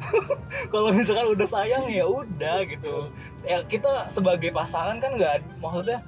kalau 0.72 0.90
misalkan 0.92 1.26
udah 1.32 1.48
sayang 1.48 1.86
ya 1.88 2.04
udah 2.06 2.64
gitu. 2.66 3.10
Ya 3.44 3.62
kita 3.64 4.08
sebagai 4.08 4.50
pasangan 4.52 4.98
kan 4.98 5.16
nggak 5.16 5.60
maksudnya 5.60 6.00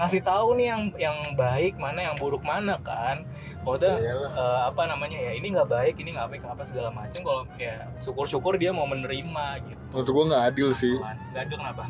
ngasih 0.00 0.24
tahu 0.24 0.58
nih 0.58 0.66
yang 0.72 0.82
yang 0.98 1.16
baik 1.38 1.78
mana 1.78 2.10
yang 2.10 2.16
buruk 2.18 2.42
mana 2.42 2.78
kan. 2.82 3.22
Maksudnya 3.62 3.98
eh, 4.02 4.60
apa 4.66 4.82
namanya 4.88 5.18
ya 5.18 5.32
ini 5.36 5.54
nggak 5.54 5.68
baik 5.70 5.94
ini 6.00 6.14
nggak 6.14 6.28
baik 6.36 6.42
apa 6.46 6.62
segala 6.66 6.90
macam. 6.90 7.22
Kalau 7.22 7.42
ya 7.58 7.86
syukur-syukur 8.02 8.58
dia 8.58 8.74
mau 8.74 8.88
menerima 8.88 9.46
gitu. 9.66 9.82
Menurut 9.94 10.08
gua 10.10 10.24
nggak 10.34 10.44
adil 10.54 10.68
sih. 10.74 10.96
nggak 10.98 11.42
ada 11.46 11.54
kenapa? 11.56 11.84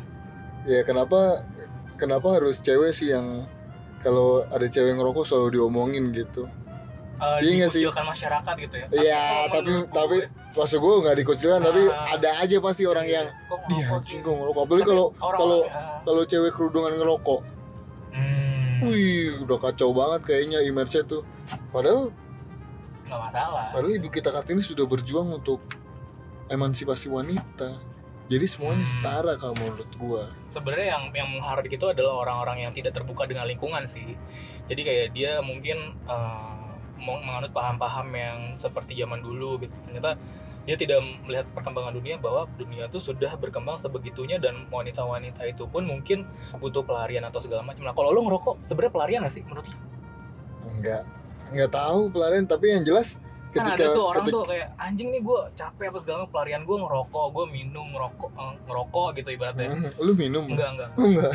Ya 0.63 0.81
kenapa 0.87 1.19
kenapa 1.99 2.27
harus 2.39 2.63
cewek 2.63 2.95
sih 2.95 3.11
yang 3.11 3.47
kalau 4.03 4.43
ada 4.51 4.67
cewek 4.67 4.99
ngerokok 4.99 5.23
selalu 5.23 5.59
diomongin 5.59 6.11
gitu 6.11 6.51
Eh, 7.13 7.39
Iya 7.45 7.67
sih? 7.67 7.85
dikucilkan 7.85 8.05
masyarakat 8.05 8.53
gitu 8.59 8.75
ya 8.75 8.85
Iya 8.91 9.23
tapi 9.47 9.71
tapi 9.87 10.17
maksud 10.51 10.77
gue 10.77 10.93
nggak 10.99 11.17
dikucilkan 11.19 11.61
tapi 11.61 11.81
Ah. 11.85 12.13
ada 12.13 12.29
aja 12.39 12.57
pasti 12.59 12.83
orang 12.83 13.05
iya, 13.05 13.21
yang 13.21 13.27
dia 13.63 13.85
ngerokok 13.85 13.95
anjing 13.95 14.09
sih?" 14.11 14.19
kok 14.19 14.33
ngerokok 14.33 14.61
apalagi 14.61 14.85
kalau 14.85 15.05
kalau 15.15 15.59
ah. 15.65 15.97
kalau 16.01 16.21
cewek 16.23 16.51
kerudungan 16.51 16.93
ngerokok 16.95 17.41
Hmm, 18.11 18.85
wih 18.85 19.41
udah 19.41 19.57
kacau 19.59 19.89
banget 19.89 20.21
kayaknya 20.23 20.61
image 20.61 20.93
tuh 21.03 21.25
padahal 21.69 22.13
nggak 23.03 23.19
masalah 23.21 23.65
padahal 23.69 23.89
ibu 23.91 24.07
kita 24.07 24.29
kartini 24.29 24.61
sudah 24.61 24.83
berjuang 24.83 25.33
untuk 25.33 25.57
emansipasi 26.47 27.07
wanita 27.07 27.81
jadi 28.23 28.45
semuanya 28.45 28.81
Hmm. 28.81 28.93
setara 28.93 29.33
kalau 29.35 29.55
menurut 29.55 29.89
gua 29.95 30.23
sebenarnya 30.45 30.87
yang 30.91 31.03
yang 31.11 31.29
menghardik 31.29 31.73
itu 31.73 31.85
adalah 31.85 32.13
orang-orang 32.19 32.57
yang 32.61 32.71
tidak 32.71 32.91
terbuka 32.91 33.25
dengan 33.25 33.45
lingkungan 33.45 33.83
sih 33.83 34.13
jadi 34.65 34.81
kayak 34.81 35.07
dia 35.11 35.31
mungkin 35.39 35.97
mau 36.05 36.62
menganut 37.03 37.51
paham-paham 37.51 38.07
yang 38.09 38.37
seperti 38.55 38.95
zaman 38.95 39.19
dulu 39.19 39.59
gitu 39.59 39.75
ternyata 39.81 40.15
dia 40.63 40.79
tidak 40.79 40.95
melihat 41.21 41.43
perkembangan 41.51 41.91
dunia 41.91 42.15
bahwa 42.15 42.47
dunia 42.55 42.87
itu 42.87 42.95
sudah 42.95 43.35
berkembang 43.35 43.75
sebegitunya 43.75 44.39
dan 44.39 44.63
wanita-wanita 44.67 45.43
itu 45.43 45.67
pun 45.67 45.83
mungkin 45.83 46.23
butuh 46.55 46.81
pelarian 46.81 47.19
atau 47.21 47.37
segala 47.37 47.59
macam. 47.61 47.83
Nah 47.83 47.91
kalau 47.91 48.09
lo 48.09 48.23
ngerokok 48.23 48.63
sebenarnya 48.63 48.93
pelarian 48.93 49.19
gak 49.21 49.33
sih 49.33 49.43
menurut 49.43 49.67
lo? 49.67 49.75
enggak 50.73 51.03
enggak 51.51 51.67
tahu 51.69 52.07
pelarian 52.07 52.43
tapi 52.43 52.71
yang 52.71 52.81
jelas 52.81 53.19
Kan 53.51 53.69
ketika 53.69 53.85
ada 53.85 53.93
tuh 53.93 54.05
orang 54.07 54.23
ketika- 54.23 54.33
tuh 54.33 54.43
kayak 54.49 54.67
anjing 54.79 55.09
nih 55.11 55.21
gue 55.21 55.39
capek 55.53 55.85
apa 55.85 55.97
segala 55.99 56.15
macam 56.17 56.31
pelarian 56.31 56.61
gue 56.63 56.77
ngerokok, 56.79 57.25
gue 57.29 57.45
minum 57.51 57.85
ngerokok 57.85 58.29
eh, 58.33 58.53
ngerokok 58.65 59.07
gitu 59.13 59.29
ibaratnya. 59.29 59.67
Hmm, 59.69 59.91
lu 59.99 60.11
minum 60.15 60.43
Enggak 60.47 60.69
enggak. 60.73 60.89
enggak 60.97 61.31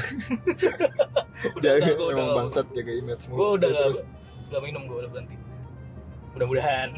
Udah 1.56 1.70
jaga 1.76 1.92
gue 1.94 2.06
udah 2.10 2.26
bangsat 2.34 2.66
jaga 2.72 2.92
image 2.92 3.22
gue 3.24 3.48
udah 3.54 3.68
Ya, 3.68 3.78
gak, 3.84 4.02
gak 4.50 4.62
minum 4.64 4.82
gue 4.84 4.96
udah 4.98 5.10
berhenti 5.12 5.36
mudah-mudahan. 6.38 6.88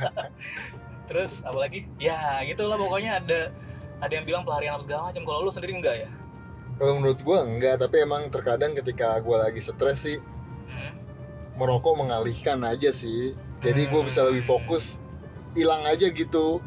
Terus 1.08 1.40
apa 1.44 1.58
lagi 1.58 1.88
ya 1.96 2.44
gitu 2.44 2.68
lah 2.68 2.76
pokoknya 2.76 3.20
ada 3.24 3.40
ada 4.00 4.12
yang 4.12 4.24
bilang 4.28 4.44
pelarian 4.44 4.76
apa 4.76 4.84
segala 4.84 5.08
macam 5.08 5.24
kalau 5.24 5.48
lu 5.48 5.50
sendiri 5.52 5.72
enggak 5.76 5.96
ya? 6.04 6.10
Kalau 6.76 7.00
menurut 7.00 7.20
gua 7.24 7.44
enggak 7.44 7.80
tapi 7.80 8.04
emang 8.04 8.28
terkadang 8.28 8.76
ketika 8.76 9.16
gua 9.24 9.48
lagi 9.48 9.64
stres 9.64 10.04
sih 10.04 10.20
hmm. 10.68 10.92
merokok 11.56 11.96
mengalihkan 11.96 12.60
aja 12.64 12.92
sih. 12.92 13.32
Jadi 13.64 13.88
gue 13.88 14.02
bisa 14.04 14.20
lebih 14.28 14.44
Hmm. 14.44 14.60
fokus 14.60 15.00
hilang 15.56 15.88
aja 15.88 16.12
gitu 16.12 16.60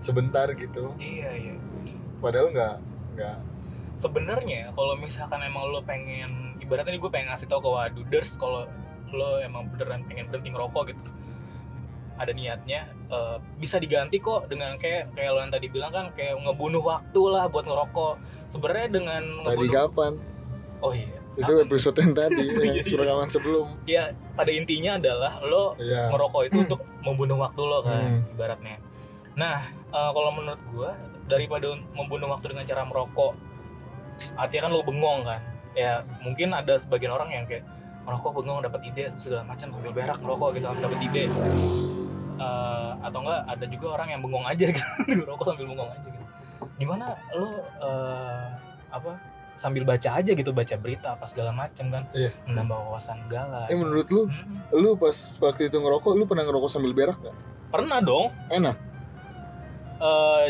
sebentar 0.00 0.48
gitu. 0.56 0.96
Iya 0.96 1.28
iya. 1.36 1.54
Padahal 2.24 2.48
nggak 2.56 2.76
nggak 3.12 3.36
sebenarnya 4.00 4.72
kalau 4.72 4.96
misalkan 4.96 5.38
emang 5.44 5.68
lo 5.68 5.84
pengen 5.84 6.56
ibaratnya 6.58 6.96
nih 6.96 7.00
gue 7.04 7.10
pengen 7.12 7.28
ngasih 7.30 7.46
tau 7.46 7.60
ke 7.60 7.68
waduders 7.68 8.40
kalau 8.40 8.64
lo 9.12 9.38
emang 9.38 9.68
beneran 9.68 10.02
pengen 10.04 10.26
berhenti 10.26 10.50
ngerokok 10.50 10.82
gitu. 10.88 11.02
Ada 12.14 12.30
niatnya 12.30 12.80
eh, 13.08 13.36
bisa 13.56 13.76
diganti 13.76 14.18
kok 14.18 14.46
dengan 14.46 14.76
kayak 14.76 15.12
kayak 15.12 15.30
lo 15.30 15.40
yang 15.40 15.50
tadi 15.50 15.66
bilang 15.66 15.90
kan 15.90 16.06
kayak 16.12 16.36
ngebunuh 16.36 16.82
waktu 16.82 17.22
lah 17.26 17.44
buat 17.46 17.64
ngerokok. 17.64 18.14
Sebenarnya 18.46 18.88
dengan 18.90 19.22
tadi 19.40 19.56
ngebunuh 19.58 19.72
kapan? 19.72 20.12
Oh 20.80 20.92
iya 20.92 21.18
itu 21.32 21.48
Kapan? 21.48 21.64
episode 21.64 21.96
yang 21.96 22.12
tadi 22.12 22.44
yang 22.60 22.76
Iya, 22.76 22.84
iya. 22.84 22.96
rekaman 22.98 23.28
sebelum. 23.28 23.66
Ya 23.86 24.02
pada 24.32 24.50
intinya 24.50 25.00
adalah 25.00 25.32
lo 25.40 25.72
ya 25.78 26.12
ngerokok 26.12 26.42
itu 26.46 26.56
untuk 26.62 26.80
membunuh 27.00 27.38
waktu 27.38 27.62
lo 27.62 27.80
kan 27.80 28.04
Hmm. 28.04 28.20
ibaratnya. 28.30 28.76
Nah 29.32 29.58
eh, 29.88 30.10
kalau 30.10 30.30
menurut 30.30 30.60
gua 30.68 30.92
daripada 31.24 31.64
membunuh 31.92 32.28
waktu 32.28 32.52
dengan 32.52 32.66
cara 32.66 32.84
merokok 32.84 33.32
artinya 34.36 34.62
kan 34.62 34.70
lo 34.70 34.82
bengong 34.82 35.20
kan. 35.24 35.40
Ya 35.72 35.92
mungkin 36.20 36.52
ada 36.52 36.76
sebagian 36.76 37.10
orang 37.10 37.32
yang 37.32 37.44
kayak 37.48 37.64
merokok 38.02 38.30
bengong 38.36 38.60
dapat 38.60 38.80
ide 38.84 39.04
segala 39.14 39.42
macam 39.42 39.70
sambil 39.70 39.92
berak 39.92 40.18
merokok 40.18 40.58
gitu 40.58 40.66
dapat 40.68 40.98
ide. 41.00 41.24
Eh, 42.32 42.90
atau 42.98 43.18
enggak 43.22 43.40
ada 43.46 43.64
juga 43.70 43.86
orang 43.94 44.08
yang 44.10 44.20
bengong 44.20 44.42
aja 44.44 44.66
gitu 44.68 44.82
ngerokok 45.22 45.44
sambil 45.46 45.66
bengong 45.68 45.90
aja 45.90 46.08
gitu. 46.08 46.24
Gimana 46.76 47.06
lo 47.32 47.48
eh, 47.78 48.46
apa 48.90 49.12
sambil 49.54 49.86
baca 49.86 50.18
aja 50.18 50.32
gitu 50.34 50.50
baca 50.50 50.74
berita 50.74 51.14
apa 51.14 51.22
segala 51.24 51.54
macam 51.54 51.86
kan? 51.86 52.02
Iya. 52.10 52.34
menambah 52.50 52.78
wawasan 52.82 53.22
segala 53.22 53.70
eh 53.70 53.78
menurut 53.78 54.10
lu 54.10 54.26
Hmm. 54.26 54.58
lu 54.74 54.98
pas 54.98 55.14
waktu 55.38 55.70
itu 55.70 55.76
ngerokok 55.78 56.18
lu 56.18 56.26
pernah 56.26 56.42
ngerokok 56.42 56.66
sambil 56.66 56.90
berak 56.90 57.14
nggak? 57.16 57.36
Pernah 57.70 57.98
dong. 58.02 58.26
Enak? 58.50 58.76
Eh 60.02 60.46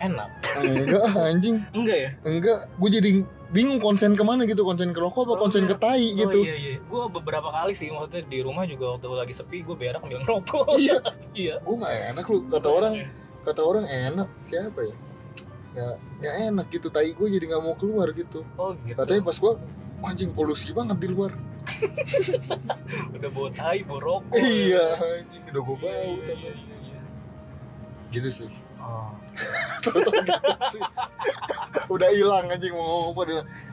enak. 0.00 0.30
Enggak 0.62 1.04
anjing. 1.16 1.56
Enggak 1.76 1.98
ya? 1.98 2.10
Enggak 2.22 2.58
gue 2.70 2.90
jadi 2.92 3.10
bingung 3.52 3.76
konsen 3.78 4.16
ke 4.16 4.24
mana 4.24 4.48
gitu 4.48 4.64
konsen 4.64 4.90
ke 4.90 4.98
rokok 4.98 5.28
apa 5.28 5.32
Oh, 5.36 5.38
konsen 5.44 5.68
ke 5.68 5.76
enggak. 5.76 5.92
tai 5.92 6.16
gitu. 6.16 6.40
oh, 6.40 6.48
iya 6.48 6.56
iya. 6.56 6.74
Gue 6.88 7.04
beberapa 7.12 7.52
kali 7.52 7.76
sih 7.76 7.92
maksudnya 7.92 8.24
di 8.24 8.40
rumah 8.40 8.64
juga 8.64 8.96
waktu 8.96 9.06
lagi 9.12 9.34
sepi 9.36 9.60
gue 9.60 9.76
berak 9.76 10.00
sambil 10.00 10.24
ngerokok. 10.24 10.66
Iya. 10.80 10.96
Iya. 11.32 11.54
Gue 11.60 11.76
nggak 11.76 11.94
enak 12.16 12.24
lu. 12.28 12.38
Kata 12.48 12.68
orang 12.68 12.94
kata 13.44 13.60
orang 13.60 13.84
enak. 13.88 14.28
Siapa 14.48 14.80
ya? 14.84 14.94
Ya 15.72 15.88
ya 16.24 16.30
enak 16.48 16.66
gitu. 16.72 16.88
Tai 16.88 17.04
gue 17.04 17.26
jadi 17.28 17.44
nggak 17.52 17.62
mau 17.62 17.76
keluar 17.76 18.08
gitu. 18.16 18.40
Oh 18.56 18.72
gitu. 18.88 18.96
Katanya 18.96 19.22
pas 19.24 19.36
gue 19.36 19.52
anjing 20.02 20.32
polusi 20.32 20.72
banget 20.72 20.96
di 20.96 21.08
luar. 21.12 21.32
Udah 23.16 23.30
bawa 23.30 23.48
tai 23.52 23.84
bawa 23.84 24.00
rokok. 24.00 24.32
Iya 24.36 24.84
anjing. 24.96 25.42
Udah 25.52 25.62
gue 25.62 25.76
iya 25.76 25.84
bau 25.84 26.12
iya 26.16 26.34
iya, 26.36 26.52
iya, 26.56 26.76
iya. 26.88 27.00
gitu 28.12 28.28
sih. 28.32 28.50
Oh. 28.80 29.12
Udah 31.94 32.08
hilang 32.14 32.48
anjing 32.48 32.72
mau 32.72 32.86
ngomong 32.86 33.14
apa 33.14 33.22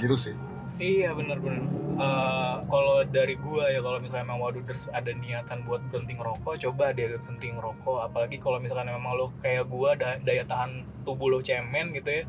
gitu 0.01 0.17
sih 0.17 0.35
Iya 0.79 1.11
benar-benar. 1.11 1.59
Eh, 1.99 2.55
kalau 2.71 3.03
dari 3.03 3.35
gua 3.35 3.67
ya 3.67 3.83
kalau 3.83 3.99
misalnya 3.99 4.31
memang 4.31 4.47
waduders 4.47 4.87
ada 4.95 5.11
niatan 5.11 5.67
buat 5.67 5.83
berhenti 5.91 6.15
ngerokok, 6.15 6.55
coba 6.55 6.95
deh 6.95 7.19
berhenti 7.19 7.51
ngerokok. 7.51 7.99
Apalagi 8.07 8.39
kalau 8.39 8.63
misalkan 8.63 8.87
memang 8.87 9.11
lo 9.11 9.35
kayak 9.43 9.67
gua 9.67 9.99
da- 9.99 10.15
daya 10.23 10.47
tahan 10.47 10.87
tubuh 11.03 11.35
lo 11.35 11.43
cemen 11.43 11.91
gitu 11.91 12.07
ya. 12.07 12.23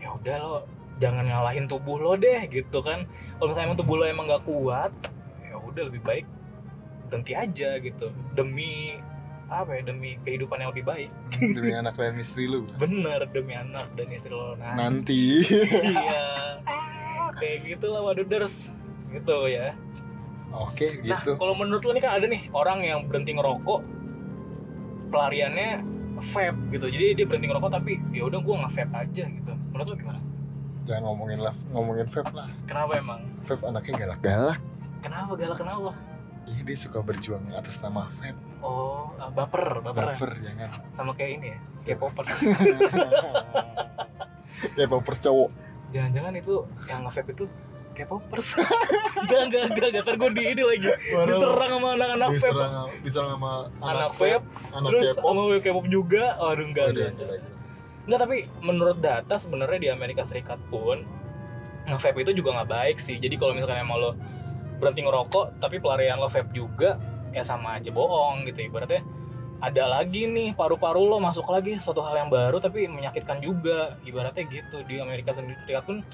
Ya 0.00 0.08
udah 0.16 0.36
lo 0.40 0.56
jangan 0.96 1.28
ngalahin 1.28 1.68
tubuh 1.68 2.00
lo 2.00 2.16
deh 2.16 2.48
gitu 2.48 2.80
kan. 2.80 3.04
Kalau 3.36 3.52
misalnya 3.52 3.68
emang 3.68 3.80
tubuh 3.84 4.00
lo 4.00 4.04
emang 4.08 4.24
gak 4.32 4.48
kuat, 4.48 4.92
ya 5.44 5.60
udah 5.60 5.92
lebih 5.92 6.00
baik 6.00 6.24
berhenti 7.12 7.36
aja 7.36 7.76
gitu 7.80 8.12
demi 8.32 8.96
apa 9.48 9.80
ya 9.80 9.82
demi 9.88 10.20
kehidupan 10.20 10.60
yang 10.60 10.70
lebih 10.76 10.84
baik. 10.84 11.10
demi 11.56 11.72
anak 11.72 11.96
dan 11.96 12.20
istri 12.20 12.44
lu. 12.44 12.68
Bener 12.82 13.24
demi 13.32 13.56
anak 13.56 13.88
dan 13.96 14.08
istri 14.12 14.32
lo. 14.32 14.54
Nah, 14.60 14.76
nanti. 14.76 15.40
iya. 15.82 16.60
Kayak 17.40 17.58
gitu 17.64 17.86
lah 17.88 18.02
waduders 18.04 18.76
gitu 19.08 19.48
ya. 19.48 19.72
Oke 20.48 21.04
nah 21.04 21.20
gitu. 21.20 21.36
kalau 21.36 21.52
menurut 21.52 21.84
lo 21.84 21.92
nih 21.92 22.02
kan 22.02 22.12
ada 22.16 22.24
nih 22.24 22.48
orang 22.56 22.80
yang 22.80 23.04
berhenti 23.04 23.36
ngerokok 23.36 23.80
pelariannya 25.12 25.84
vape 26.18 26.60
gitu. 26.72 26.86
Jadi 26.88 27.06
dia 27.20 27.24
berhenti 27.28 27.46
ngerokok 27.48 27.70
tapi 27.72 28.00
ya 28.12 28.28
udah 28.28 28.40
gua 28.40 28.64
nge 28.64 28.70
vape 28.74 28.94
aja 28.96 29.24
gitu. 29.28 29.52
Menurut 29.72 29.86
lo 29.88 29.96
gimana? 29.96 30.20
Jangan 30.88 31.02
ngomongin 31.04 31.40
lah 31.40 31.54
ngomongin 31.72 32.08
vape 32.08 32.32
lah. 32.32 32.48
Kenapa 32.64 32.92
emang? 32.96 33.20
Vape 33.44 33.62
anaknya 33.64 33.92
galak-galak. 33.96 34.60
Kenapa 34.98 35.32
galak 35.38 35.58
kenapa 35.62 35.92
iya 36.48 36.60
dia 36.64 36.76
suka 36.80 37.04
berjuang 37.04 37.44
atas 37.52 37.78
nama 37.84 38.08
vape 38.08 38.40
oh 38.62 39.14
uh, 39.18 39.30
baper 39.30 39.82
baper, 39.82 40.04
ya? 40.04 40.16
baper 40.16 40.30
jangan. 40.42 40.68
Sama 40.90 41.12
kayak 41.14 41.30
ini 41.38 41.46
ya 41.54 41.58
kayak 41.84 41.98
popers 41.98 42.30
kayak 44.76 44.90
popers 44.90 45.18
cowok. 45.22 45.50
Jangan-jangan 45.88 46.32
itu 46.36 46.54
yang 46.90 47.00
nge 47.06 47.12
vape 47.16 47.30
itu 47.32 47.44
kayak 47.96 48.08
popers 48.14 48.48
enggak 49.18 49.40
enggak 49.50 49.62
enggak 49.74 49.88
enggak 49.90 50.02
ntar 50.06 50.14
gue 50.14 50.30
di 50.34 50.42
ini 50.54 50.62
lagi. 50.62 50.88
Diserang 51.26 51.70
sama 51.78 51.88
anak-anak 51.98 52.28
vape. 52.28 52.38
diserang 52.38 52.88
diserang 53.02 53.30
sama 53.34 53.52
anak 53.82 54.10
vape 54.14 54.44
anak 54.70 54.90
terus 54.94 55.08
K-pop. 55.14 55.26
sama 55.26 55.40
K-pop 55.58 55.86
juga. 55.90 56.24
Aduh 56.38 56.66
enggak 56.66 56.86
Aduh, 56.94 57.10
enggak, 57.10 57.14
enggak. 57.14 57.56
Enggak, 58.08 58.20
tapi 58.24 58.36
menurut 58.64 58.98
data 59.04 59.34
sebenarnya 59.36 59.78
di 59.84 59.88
Amerika 59.92 60.24
Serikat 60.24 60.56
pun 60.72 61.04
nge-vape 61.88 62.24
itu 62.24 62.40
juga 62.40 62.60
nggak 62.60 62.70
baik 62.70 62.96
sih. 63.00 63.20
Jadi 63.20 63.36
kalau 63.36 63.52
misalkan 63.52 63.80
emang 63.80 64.00
lo 64.00 64.10
berhenti 64.78 65.02
ngerokok 65.02 65.58
tapi 65.58 65.82
pelarian 65.82 66.22
lo 66.22 66.30
vape 66.30 66.54
juga 66.54 66.94
ya 67.32 67.42
sama 67.44 67.80
aja 67.80 67.90
bohong 67.92 68.46
gitu. 68.48 68.66
Ibaratnya 68.66 69.02
ada 69.58 69.90
lagi 69.90 70.30
nih 70.30 70.54
paru-paru 70.54 71.02
lo 71.02 71.18
masuk 71.18 71.50
lagi 71.50 71.82
suatu 71.82 71.98
hal 72.06 72.14
yang 72.26 72.30
baru 72.30 72.62
tapi 72.62 72.86
menyakitkan 72.86 73.42
juga. 73.42 73.98
Ibaratnya 74.06 74.46
gitu 74.46 74.86
di 74.86 75.02
Amerika 75.02 75.34
Serikat 75.34 75.82
pun 75.82 76.06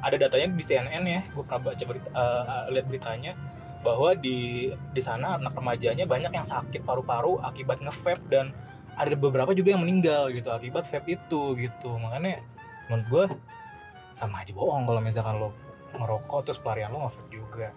ada 0.00 0.16
datanya 0.16 0.52
di 0.52 0.64
CNN 0.64 1.04
ya. 1.04 1.20
Gue 1.32 1.44
pernah 1.44 1.72
baca 1.72 1.84
berita 1.84 2.08
eh, 2.12 2.62
lihat 2.76 2.86
beritanya 2.88 3.32
bahwa 3.80 4.12
di 4.12 4.68
di 4.92 5.00
sana 5.00 5.40
anak 5.40 5.56
remajanya 5.56 6.04
banyak 6.04 6.32
yang 6.36 6.44
sakit 6.44 6.84
paru-paru 6.84 7.40
akibat 7.40 7.80
nge-vape 7.80 8.28
dan 8.28 8.52
ada 8.92 9.16
beberapa 9.16 9.56
juga 9.56 9.72
yang 9.72 9.80
meninggal 9.80 10.28
gitu 10.36 10.52
akibat 10.52 10.84
vape 10.84 11.16
itu 11.16 11.56
gitu. 11.56 11.96
Makanya 11.96 12.44
menurut 12.92 13.06
gue 13.08 13.24
sama 14.12 14.44
aja 14.44 14.52
bohong 14.52 14.84
kalau 14.84 15.00
misalkan 15.00 15.40
lo 15.40 15.56
ngerokok 15.96 16.40
terus 16.44 16.60
pelarian 16.60 16.92
lo 16.92 17.08
nge-vape 17.08 17.30
juga. 17.32 17.68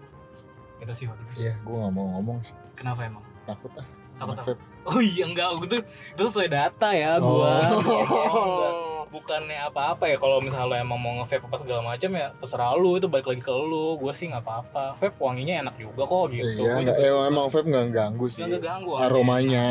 Itu 0.84 0.92
sih 0.92 1.08
iya 1.40 1.56
gue 1.64 1.76
nggak 1.80 1.94
mau 1.96 2.20
ngomong 2.20 2.44
sih 2.44 2.63
kenapa 2.76 3.06
emang? 3.08 3.24
Takut 3.46 3.72
ah. 3.78 3.88
Takut 4.20 4.36
apa? 4.38 4.54
oh 4.90 5.00
iya 5.00 5.24
enggak. 5.26 5.50
Gitu 5.64 5.76
itu 5.86 6.22
sesuai 6.28 6.50
data 6.52 6.90
ya 6.94 7.18
gua. 7.18 7.60
Oh. 7.72 8.90
bukannya 9.14 9.70
apa-apa 9.70 10.10
ya 10.10 10.18
kalau 10.18 10.42
misalnya 10.42 10.74
lo 10.74 10.76
emang 10.90 10.98
mau 10.98 11.14
nge-vape 11.22 11.46
apa 11.46 11.58
segala 11.62 11.82
macam 11.86 12.10
ya 12.18 12.34
terserah 12.42 12.74
lu. 12.74 12.98
Itu 12.98 13.06
balik 13.06 13.30
lagi 13.30 13.42
ke 13.46 13.54
lu. 13.54 14.02
Gue 14.02 14.14
sih 14.18 14.26
nggak 14.26 14.42
apa-apa. 14.42 14.98
Vape 14.98 15.18
wanginya 15.22 15.62
enak 15.62 15.76
juga 15.78 16.10
kok 16.10 16.34
gitu. 16.34 16.50
Iya 16.50 16.58
Gua 16.58 16.82
nggak 16.82 16.98
juga 16.98 17.22
emang, 17.30 17.48
vape 17.54 17.68
nggak 17.70 17.86
ganggu 17.94 18.26
sih. 18.26 18.42
Nggak 18.42 18.64
ganggu 18.66 18.92
aromanya. 18.98 19.68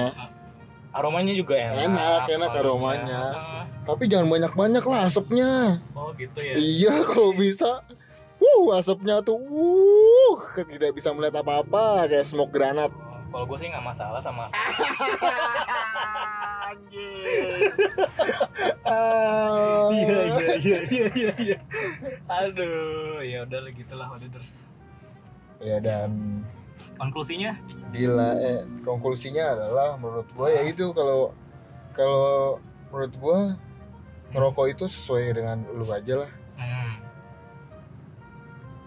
Aromanya 0.93 1.33
juga 1.35 1.55
enak. 1.59 1.89
Enak, 1.89 2.23
enak 2.29 2.51
aromanya. 2.53 3.23
Ah, 3.33 3.65
tapi 3.83 4.07
jangan 4.07 4.29
banyak 4.31 4.53
banyak 4.55 4.85
lah 4.87 5.01
asapnya. 5.11 5.83
Oh 5.97 6.15
gitu 6.15 6.39
ya. 6.39 6.55
Iya 6.55 6.95
kalau 7.09 7.33
bisa 7.35 7.83
Wuh, 8.43 8.75
asapnya 8.75 9.23
tuh, 9.23 9.39
wuh, 9.39 10.39
tidak 10.67 10.99
bisa 10.99 11.15
melihat 11.15 11.47
apa-apa 11.47 12.11
kayak 12.11 12.27
smoke 12.27 12.51
granat. 12.51 12.91
Kalau 13.31 13.47
gue 13.47 13.59
sih 13.63 13.71
nggak 13.71 13.87
masalah 13.87 14.19
sama 14.19 14.51
asap. 14.51 14.59
iya 19.93 20.21
iya 20.25 20.53
iya 20.57 20.79
iya 20.89 21.07
iya 21.13 21.33
iya 21.37 21.59
aduh 22.29 23.21
ya 23.21 23.45
udah 23.45 23.61
lah 23.63 23.73
gitulah 23.73 24.07
wadiders 24.09 24.67
Ya 25.63 25.79
dan 25.79 26.43
konklusinya 26.99 27.55
gila 27.95 28.35
eh 28.43 28.67
konklusinya 28.83 29.55
adalah 29.55 29.95
menurut 29.95 30.27
gue 30.35 30.49
ya 30.51 30.63
itu 30.67 30.91
kalau 30.91 31.31
kalau 31.95 32.59
menurut 32.91 33.15
gue 33.15 33.41
ngerokok 34.33 34.67
itu 34.73 34.85
sesuai 34.89 35.37
dengan 35.37 35.61
lu 35.77 35.85
aja 35.93 36.25
lah. 36.25 36.31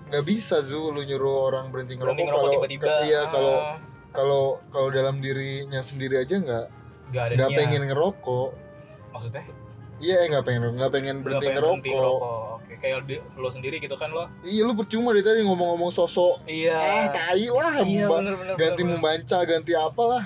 Nggak 0.10 0.24
bisa 0.26 0.62
zu. 0.62 0.94
Lu 0.94 1.02
nyuruh 1.02 1.50
orang 1.52 1.74
berhenti 1.74 1.98
ngerokok, 1.98 2.13
berhenti 2.13 2.24
ngerokok 2.30 2.46
kalau 2.46 2.56
tiba-tiba. 2.56 2.86
iya 3.06 3.22
kalau 3.28 3.56
ah, 3.58 3.78
kalau 4.13 4.44
kalau 4.70 4.88
dalam 4.94 5.20
dirinya 5.20 5.82
sendiri 5.82 6.22
aja 6.22 6.36
nggak 6.38 6.65
nggak 7.12 7.50
pengen 7.56 7.84
ngerokok. 7.89 8.50
maksudnya? 9.15 9.44
Iya 9.96 10.28
nggak 10.28 10.44
pengen 10.44 10.62
nggak 10.76 10.91
pengen 10.91 11.15
berhenti 11.24 11.46
pengen 11.48 11.56
ngerokok. 11.56 11.72
berhenti 11.80 11.89
ngerokok. 11.96 12.44
oke 12.56 12.74
kayak 12.84 12.98
di, 13.08 13.15
lo 13.39 13.50
sendiri 13.50 13.76
gitu 13.80 13.96
kan 13.96 14.10
lo? 14.12 14.28
Iya 14.44 14.62
lu 14.68 14.74
percuma 14.76 15.15
dari 15.15 15.24
tadi 15.24 15.39
ngomong-ngomong 15.48 15.91
sosok. 15.91 16.44
Iya. 16.44 16.76
Ah 16.76 17.06
tai 17.15 17.48
lah 17.48 17.80
iya 17.88 18.06
bener 18.12 18.34
bener 18.36 18.54
ganti 18.60 18.82
bener. 18.84 18.91
membaca 19.00 19.38
ganti 19.48 19.72
apalah 19.72 20.24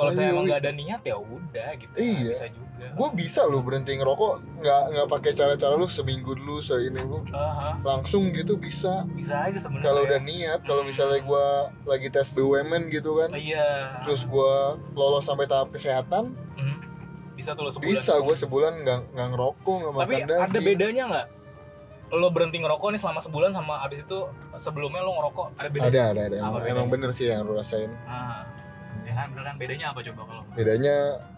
kalau 0.00 0.10
saya 0.10 0.32
emang 0.32 0.44
nggak 0.44 0.60
ada 0.60 0.72
niat 0.72 1.02
ya 1.02 1.16
udah 1.16 1.70
gitu. 1.76 1.92
Iya. 1.94 2.32
bisa 2.32 2.46
juga. 2.48 2.86
Gue 2.90 3.08
bisa 3.12 3.40
lo 3.44 3.60
berhenti 3.60 3.92
ngerokok. 3.92 4.32
Nggak 4.58 4.82
nggak 4.90 5.06
pakai 5.12 5.30
cara-cara 5.30 5.74
lu 5.74 5.84
seminggu 5.84 6.32
dulu 6.32 6.58
seini 6.58 6.96
lu. 6.96 7.20
Aha, 7.28 7.76
langsung 7.84 8.32
gitu 8.32 8.56
bisa. 8.56 9.04
Bisa 9.12 9.44
aja 9.44 9.60
sebenarnya 9.60 9.84
kalau 9.84 10.00
ya. 10.00 10.06
udah 10.08 10.20
niat 10.20 10.60
kalau 10.64 10.82
misalnya 10.82 11.20
gue 11.20 11.46
lagi 11.84 12.08
tes 12.08 12.30
BUMN 12.30 12.88
gitu 12.88 13.16
kan 13.16 13.28
iya. 13.32 14.00
terus 14.02 14.24
gue 14.24 14.52
lolos 14.92 15.22
sampai 15.22 15.44
tahap 15.44 15.68
kesehatan 15.68 16.32
Mhm. 16.56 16.76
bisa 17.34 17.52
tuh 17.52 17.64
lo 17.64 17.70
sebulan 17.70 17.90
bisa 17.90 18.12
gue 18.16 18.36
sebulan 18.36 18.72
nggak 18.80 19.00
nggak 19.10 19.28
ngerokok 19.28 19.74
nggak 19.76 19.92
tapi 19.94 20.14
makan 20.14 20.26
daging. 20.26 20.44
ada 20.44 20.58
bedanya 20.60 21.02
nggak? 21.06 21.26
Lo 22.10 22.28
berhenti 22.28 22.58
ngerokok 22.58 22.88
nih 22.90 23.00
selama 23.00 23.20
sebulan 23.20 23.50
sama 23.50 23.74
abis 23.80 24.02
itu 24.02 24.18
sebelumnya 24.54 25.00
lo 25.00 25.12
ngerokok 25.14 25.46
ada 25.54 25.68
bedanya 25.68 25.90
ada 25.90 26.02
ada 26.10 26.22
ada. 26.26 26.36
Emang, 26.42 26.62
emang 26.66 26.86
bener 26.88 27.10
sih 27.10 27.26
yang 27.26 27.42
lu 27.42 27.54
rasain. 27.54 27.90
Ah, 28.02 28.42
ya 29.10 29.14
kan 29.16 29.26
bener 29.28 29.44
kan 29.44 29.54
bedanya 29.56 29.86
apa 29.88 30.00
coba 30.04 30.22
kalau 30.24 30.42
bedanya 30.52 30.96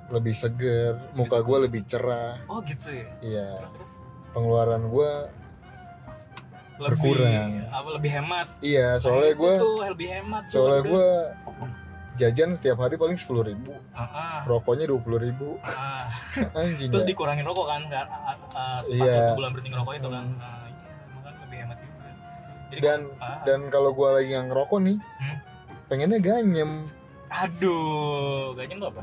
lebih 0.08 0.34
seger 0.34 0.92
muka 1.12 1.40
gue 1.40 1.58
lebih 1.62 1.82
cerah. 1.82 2.36
Oh 2.44 2.60
gitu 2.60 2.92
ya? 2.92 3.08
Iya. 3.18 3.48
Terus 3.58 3.72
terus? 3.74 3.92
Pengeluaran 4.30 4.82
gue 4.86 5.10
lebih 6.74 6.98
Berkurang. 6.98 7.50
apa 7.70 7.88
lebih 7.92 8.10
hemat? 8.12 8.46
Iya 8.60 8.88
soalnya 8.98 9.30
Nah, 9.30 9.38
gue 9.38 9.54
lebih 9.88 10.08
hemat 10.10 10.42
soalnya 10.46 10.82
gue 10.82 11.08
jajan 12.12 12.50
setiap 12.52 12.76
hari 12.78 12.94
paling 12.94 13.14
sepuluh 13.14 13.40
ribu. 13.42 13.72
Ah, 13.90 14.44
rokoknya 14.44 14.84
dua 14.84 15.00
puluh 15.00 15.16
ribu. 15.16 15.56
Ah. 15.64 16.12
anjing 16.58 16.90
terus 16.90 17.04
ya. 17.04 17.08
dikurangin 17.08 17.40
rokok 17.42 17.66
kan 17.66 17.82
ah, 17.88 18.04
ah, 18.28 18.36
pas 18.52 18.84
Iya. 18.84 19.32
sebulan 19.32 19.48
berhenti 19.50 19.70
ngerokok 19.70 19.94
itu 19.94 20.08
kan? 20.10 20.24
Hmm. 20.26 20.36
Ah, 20.38 20.64
iya 20.66 20.84
makanya 21.08 21.38
lebih 21.40 21.56
hemat 21.58 21.78
juga. 21.78 22.08
Jadi 22.68 22.80
Dan- 22.80 23.06
kalau- 23.08 23.24
ah, 23.24 23.38
dan 23.42 23.60
kalau 23.70 23.90
gue 23.92 24.08
lagi 24.10 24.30
yang 24.30 24.46
ngerokok 24.48 24.78
nih 24.82 24.96
Hmm? 24.98 25.36
pengennya 25.86 26.18
ganyem 26.20 26.70
aduh 27.32 28.52
gak 28.54 28.68
tuh 28.68 28.88
apa? 28.88 29.02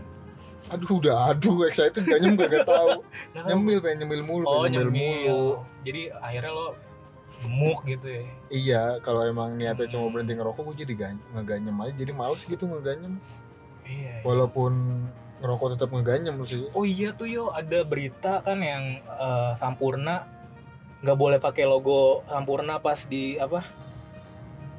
Aduh 0.70 0.92
udah 1.00 1.16
aduh 1.32 1.66
excited 1.66 2.04
ganyem 2.04 2.36
gak 2.36 2.64
tahu. 2.64 3.02
Nggak 3.34 3.44
tahu. 3.44 3.50
nyemil 3.50 3.78
pengen 3.80 3.98
nyemil 4.06 4.22
mulu 4.22 4.46
oh 4.46 4.64
pengen 4.64 4.86
nyemil 4.86 4.92
mulu. 4.92 5.00
Nyemil 5.00 5.40
jadi 5.82 6.02
akhirnya 6.20 6.52
lo 6.52 6.68
gemuk 7.40 7.80
gitu 7.86 8.08
ya? 8.10 8.24
Iya 8.50 8.84
kalau 9.00 9.22
emang 9.24 9.56
niatnya 9.56 9.88
cuma 9.88 10.06
Hmm. 10.06 10.14
berhenti 10.14 10.34
ngerokok 10.36 10.62
gue 10.66 10.76
jadi 10.84 10.94
gany- 10.98 11.26
ngeganyem 11.32 11.76
aja 11.80 11.94
jadi 11.96 12.12
males 12.12 12.42
gitu 12.44 12.64
ngeganyem. 12.66 13.14
Iya. 13.86 14.22
Walaupun 14.22 14.74
ngerokok 15.40 15.68
tetap 15.74 15.90
ngeganyem 15.90 16.36
sih. 16.44 16.68
Oh 16.74 16.84
iya 16.84 17.16
tuh 17.16 17.26
yo. 17.26 17.50
Ada 17.50 17.82
berita 17.82 18.44
kan 18.44 18.60
yang 18.60 19.00
eh, 19.00 19.52
Sampurna 19.56 20.28
nggak 21.00 21.16
boleh 21.16 21.40
pakai 21.40 21.64
logo 21.64 22.28
Sampurna 22.28 22.76
pas 22.78 23.00
di 23.08 23.40
apa 23.40 23.64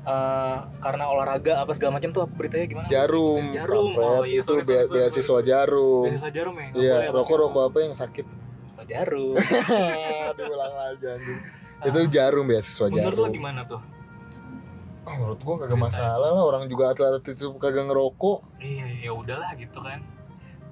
eh, 0.02 0.56
karena 0.78 1.04
olahraga 1.06 1.60
apa 1.60 1.72
segala 1.72 1.96
macam 1.96 2.10
tuh 2.10 2.24
beritanya 2.26 2.66
gimana? 2.66 2.88
jarum 2.88 3.42
Jarum. 3.50 3.92
kampret. 3.92 4.06
Oh, 4.10 4.24
iya, 4.24 4.38
itu 4.38 4.46
sorry, 4.46 4.62
sorry, 4.62 4.70
bea- 4.70 4.86
sorry, 4.86 4.98
beasiswa 5.02 5.38
jarum 5.42 6.02
Beasiswa 6.04 6.30
jarum 6.30 6.54
ya? 6.54 6.66
iya 6.72 6.94
boleh 6.96 7.08
rokok 7.10 7.20
pakai 7.22 7.36
rokok 7.38 7.62
apa 7.64 7.78
yang 7.80 7.94
sakit 7.94 8.26
logo 8.26 8.82
jarum. 8.84 9.34
aduh 10.30 10.44
ulang 10.48 10.74
aja 10.86 11.08
anjing 11.12 11.38
itu 11.80 11.98
jarum 12.10 12.44
beasiswa 12.44 12.82
Ah. 12.82 12.88
Menurut 12.90 13.12
lo 13.12 13.20
jarum 13.22 13.32
gimana 13.34 13.60
tuh? 13.64 13.80
Ah, 15.02 15.14
menurut 15.16 15.40
gua 15.40 15.56
kagak 15.58 15.80
masalah 15.80 16.28
lah 16.28 16.44
orang 16.44 16.64
juga 16.64 16.90
atlet 16.90 17.24
itu 17.26 17.56
kagak 17.56 17.84
ngerokok 17.84 18.38
Iya 18.58 18.86
ya 19.00 19.12
udahlah 19.12 19.52
gitu 19.54 19.80
kan. 19.80 20.00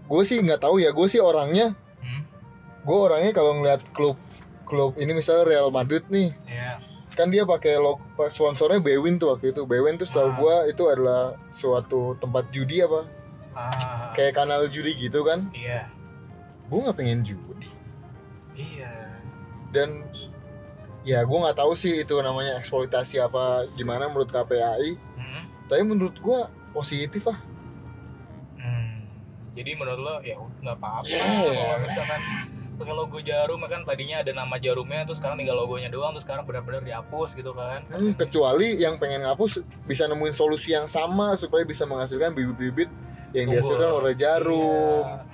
gue 0.05 0.23
sih 0.23 0.39
nggak 0.39 0.57
tahu 0.59 0.79
ya 0.79 0.89
gue 0.89 1.05
sih 1.05 1.19
orangnya 1.19 1.77
Hmm? 1.99 2.23
gue 2.81 2.97
orangnya 2.97 3.29
kalau 3.31 3.53
ngeliat 3.53 3.83
klub 3.91 4.17
klub 4.63 4.97
ini 4.97 5.13
misalnya 5.13 5.45
Real 5.45 5.69
Madrid 5.69 6.01
nih 6.07 6.33
Iya. 6.45 6.81
Kan 7.19 7.29
dia 7.29 7.43
pakai 7.43 7.75
logo 7.77 7.99
sponsornya 8.31 8.79
Bewin 8.79 9.19
tuh 9.19 9.35
waktu 9.35 9.51
itu. 9.51 9.67
Bewin 9.67 9.99
tuh 9.99 10.07
setahu 10.07 10.31
Ah. 10.31 10.37
gua 10.39 10.55
itu 10.65 10.87
adalah 10.87 11.23
suatu 11.51 12.15
tempat 12.17 12.47
judi 12.49 12.79
apa? 12.79 13.03
Ah. 13.53 14.15
Kayak 14.15 14.39
kanal 14.39 14.71
judi 14.71 14.95
gitu 14.95 15.27
kan? 15.27 15.43
Iya. 15.51 15.91
Gua 16.71 16.87
nggak 16.87 16.97
pengen 16.97 17.27
judi. 17.27 17.67
Iya. 18.55 19.19
Dan 19.69 20.07
ya 21.03 21.27
gua 21.27 21.51
nggak 21.51 21.59
tahu 21.59 21.75
sih 21.75 21.99
itu 21.99 22.15
namanya 22.19 22.55
eksploitasi 22.57 23.19
apa 23.19 23.67
gimana 23.75 24.07
menurut 24.07 24.29
KPAI 24.29 24.95
Hmm. 25.17 25.43
tapi 25.67 25.83
menurut 25.83 26.15
gua 26.19 26.47
positif 26.71 27.27
ah. 27.27 27.39
Hmm. 28.55 29.09
Jadi 29.53 29.75
menurut 29.75 29.99
lo 29.99 30.15
ya 30.21 30.37
nggak 30.39 30.77
apa-apa 30.77 31.09
Yeah. 31.09 31.51
kalau 31.51 31.79
misalkan 31.81 32.21
pakai 32.79 32.95
logo 32.95 33.19
jarum 33.19 33.59
kan 33.67 33.83
tadinya 33.83 34.23
ada 34.23 34.31
nama 34.31 34.55
jarumnya 34.57 35.03
terus 35.03 35.19
sekarang 35.19 35.37
tinggal 35.37 35.59
logonya 35.59 35.91
doang 35.91 36.15
terus 36.15 36.23
sekarang 36.23 36.47
benar-benar 36.47 36.81
dihapus 36.81 37.35
gitu 37.35 37.51
kan. 37.53 37.83
Hmm, 37.91 38.15
kecuali 38.15 38.79
yang 38.79 38.97
pengen 38.97 39.27
ngapus 39.27 39.61
bisa 39.85 40.07
nemuin 40.07 40.33
solusi 40.33 40.73
yang 40.73 40.87
sama 40.87 41.35
supaya 41.35 41.67
bisa 41.67 41.83
menghasilkan 41.85 42.31
bibit-bibit 42.33 42.87
yang 43.35 43.51
Unggul. 43.51 43.61
dihasilkan 43.61 43.91
oleh 43.93 44.15
jarum 44.15 45.05
Iya. 45.05 45.27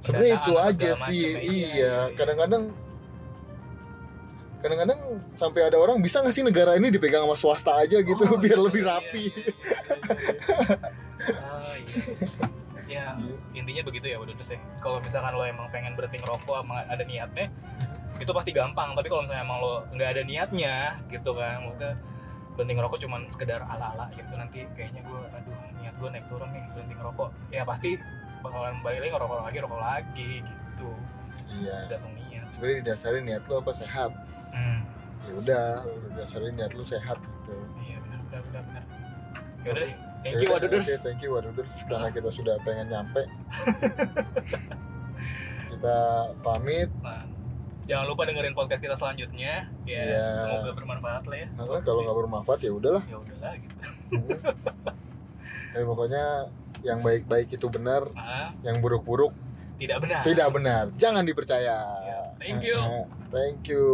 sebenarnya 0.00 0.34
itu 0.38 0.52
aja 0.54 0.90
sih 1.10 1.24
macem, 1.34 1.50
iya 1.50 1.66
iya. 1.74 1.94
kadang-kadang 2.14 2.62
kadang-kadang 4.56 5.00
sampai 5.34 5.60
ada 5.66 5.76
orang 5.76 5.98
bisa 5.98 6.22
nggak 6.22 6.30
sih 6.32 6.42
negara 6.42 6.74
ini 6.74 6.88
dipegang 6.88 7.26
sama 7.26 7.36
swasta 7.36 7.76
aja 7.76 7.98
gitu 8.00 8.22
Oh, 8.22 8.38
biar 8.42 8.56
iya, 8.56 8.64
lebih 8.64 8.82
iya, 8.82 8.88
rapi 8.88 9.24
iya, 9.26 9.34
iya, 9.34 9.52
iya. 9.52 10.74
Ah, 11.34 11.74
iya. 11.82 12.64
Ya, 12.86 13.18
intinya 13.50 13.82
begitu 13.82 14.06
ya 14.06 14.18
udah 14.22 14.34
sih. 14.46 14.58
Kalau 14.78 15.02
misalkan 15.02 15.34
lo 15.34 15.42
emang 15.42 15.66
pengen 15.74 15.98
berhenti 15.98 16.22
ngerokok 16.22 16.62
emang 16.62 16.86
ada 16.86 17.02
niatnya, 17.02 17.50
itu 18.22 18.30
pasti 18.30 18.50
gampang. 18.54 18.94
Tapi 18.94 19.10
kalau 19.10 19.26
misalnya 19.26 19.42
emang 19.42 19.58
lo 19.58 19.82
nggak 19.90 20.08
ada 20.14 20.22
niatnya 20.22 20.74
gitu 21.10 21.34
kan, 21.34 21.66
maksudnya 21.66 21.98
berhenti 22.56 22.72
ngerokok 22.72 22.98
cuman 23.04 23.20
sekedar 23.28 23.60
ala-ala 23.68 24.08
gitu 24.16 24.32
nanti 24.32 24.64
kayaknya 24.72 25.04
gue 25.04 25.20
aduh 25.28 25.56
niat 25.76 25.94
gue 26.00 26.08
naik 26.08 26.24
turun 26.30 26.48
nih 26.54 26.62
berhenti 26.72 26.94
ngerokok. 26.94 27.28
Ya 27.52 27.62
pasti 27.66 27.90
bakalan 28.40 28.80
balik 28.80 28.98
lagi 29.04 29.12
ngerokok 29.12 29.36
lagi 29.44 29.58
rokok 29.60 29.80
lagi 29.82 30.32
gitu. 30.40 30.90
Iya. 31.52 31.76
Tergantung 31.90 32.14
niat. 32.16 32.46
Sebenarnya 32.54 32.76
didasarin 32.80 33.22
niat 33.26 33.42
lu 33.44 33.54
apa 33.60 33.72
sehat? 33.74 34.10
Hmm. 34.54 34.80
ya 35.26 35.32
udah 35.42 35.66
udah 35.82 36.08
didasarin 36.14 36.54
niat 36.54 36.72
lu 36.78 36.86
sehat 36.86 37.18
gitu. 37.18 37.54
Iya 37.82 37.98
benar 37.98 38.20
benar 38.30 38.40
benar 38.46 38.62
benar. 38.62 38.84
Ya 39.66 39.68
udah 39.74 39.82
deh 39.82 39.94
thank 40.26 40.42
you 40.42 40.48
Waduders 40.50 40.86
oke, 40.88 40.98
thank 41.02 41.20
you 41.22 41.30
Waduders 41.30 41.74
karena 41.86 42.08
kita 42.10 42.30
sudah 42.34 42.54
pengen 42.66 42.86
nyampe 42.90 43.22
kita 45.70 45.98
pamit 46.42 46.90
jangan 47.86 48.06
lupa 48.10 48.26
dengerin 48.26 48.50
podcast 48.50 48.82
kita 48.82 48.98
selanjutnya. 48.98 49.70
Ya, 49.86 50.02
Iya. 50.02 50.26
semoga 50.42 50.74
bermanfaat 50.74 51.22
lah 51.22 51.38
ya. 51.38 51.46
Nah, 51.54 51.78
kalau 51.86 52.02
nggak 52.02 52.18
bermanfaat 52.18 52.58
ya 52.66 52.74
udahlah 52.74 52.98
Ya 53.06 53.22
udahlah 53.22 53.52
gitu. 53.62 53.74
Hmm. 54.10 54.26
Tapi 55.70 55.84
pokoknya 55.86 56.50
yang 56.82 56.98
baik-baik 57.06 57.46
itu 57.54 57.70
benar, 57.70 58.10
Nah, 58.10 58.50
yang 58.66 58.82
buruk-buruk 58.82 59.30
tidak 59.78 60.02
benar. 60.02 60.22
tidak 60.26 60.48
benar. 60.50 60.84
Jangan 60.98 61.22
dipercaya. 61.22 61.78
Siap. 62.02 62.42
Thank 62.42 62.66
you. 62.66 62.78
Thank 63.34 63.62
you. 63.70 63.86